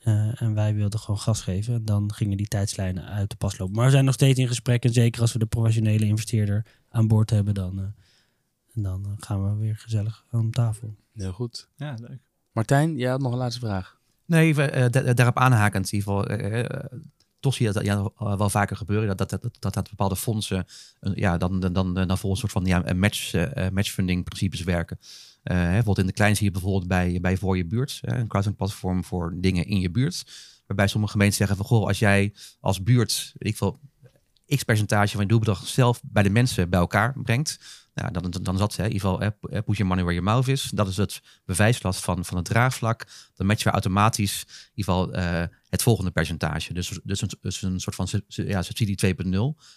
[0.04, 1.74] Uh, en wij wilden gewoon gas geven.
[1.74, 3.74] En dan gingen die tijdslijnen uit de pas lopen.
[3.74, 4.84] Maar we zijn nog steeds in gesprek.
[4.84, 7.84] En zeker als we de professionele investeerder aan boord hebben, dan, uh,
[8.74, 10.94] en dan gaan we weer gezellig aan tafel.
[11.12, 11.68] Heel goed.
[11.76, 12.20] Ja, leuk.
[12.52, 13.98] Martijn, jij had nog een laatste vraag.
[14.24, 16.36] Nee, uh, daarop aanhakend in ieder geval
[17.40, 19.16] toch zie je dat ja, wel vaker gebeuren.
[19.16, 20.66] Dat, dat, dat, dat, bepaalde fondsen
[21.00, 24.98] ja, dan, dan, dan, dan volgens een soort van ja, match, uh, matchfunding principes werken.
[25.00, 27.98] Uh, hè, bijvoorbeeld in de klein zie je bijvoorbeeld bij, bij Voor Je Buurt.
[28.00, 30.24] een crowdfunding platform voor dingen in je buurt.
[30.66, 33.80] Waarbij sommige gemeenten zeggen van goh, als jij als buurt, ik wil
[34.46, 37.58] x percentage van je doelbedrag zelf bij de mensen bij elkaar brengt.
[38.00, 39.28] Nou, dan, dan, zat ze, in ieder geval, eh,
[39.64, 40.70] put your money where your mouth is.
[40.74, 43.06] Dat is het bewijslast van, van het draagvlak.
[43.34, 46.72] Dan matchen we automatisch in ieder geval uh, het volgende percentage.
[46.72, 49.14] Dus, dus, een, dus een soort van ja, subsidie 2.0.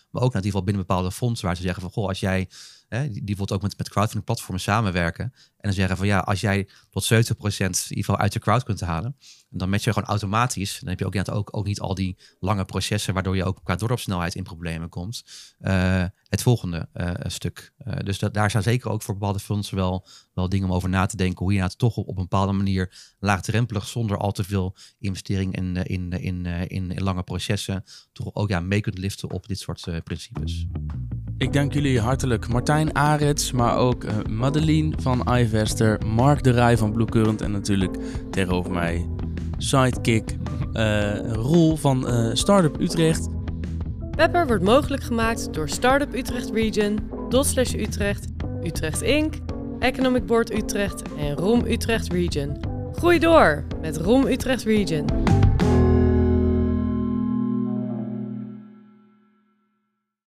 [0.09, 2.49] Maar ook in ieder geval binnen bepaalde fondsen waar ze zeggen van, goh, als jij
[2.88, 5.24] hè, die, bijvoorbeeld ook met, met crowdfunding platformen samenwerken.
[5.24, 8.63] En dan zeggen van ja, als jij tot 70% in ieder geval uit je crowd
[8.63, 9.15] kunt halen,
[9.53, 10.79] dan match je gewoon automatisch.
[10.79, 14.35] Dan heb je ook, ook, niet al die lange processen, waardoor je ook qua doorloopsnelheid
[14.35, 15.23] in problemen komt.
[15.59, 17.73] Eh, het volgende eh, stuk.
[17.77, 20.89] Eh, dus dat, daar zijn zeker ook voor bepaalde fondsen wel, wel dingen om over
[20.89, 21.43] na te denken.
[21.43, 25.75] Hoe je nou toch op, een bepaalde manier laagdrempelig, zonder al te veel investering in,
[25.75, 27.83] in, in, in, in, lange processen,
[28.13, 30.67] toch ook ja, mee kunt liften op dit soort principes.
[31.37, 36.91] Ik dank jullie hartelijk Martijn Arets, maar ook Madeline van iVester, Mark de Rij van
[36.91, 37.97] Blue Current en natuurlijk
[38.31, 39.07] tegenover mij
[39.62, 40.38] sidekick
[40.74, 43.28] uh, Roel van uh, Startup Utrecht.
[44.16, 46.99] Pepper wordt mogelijk gemaakt door Startup Utrecht Region,
[47.30, 48.26] Dotslash Utrecht,
[48.64, 49.34] Utrecht Inc.,
[49.80, 52.57] Economic Board Utrecht en ROM Utrecht Region.
[52.93, 55.05] Groei door met ROM Utrecht Region.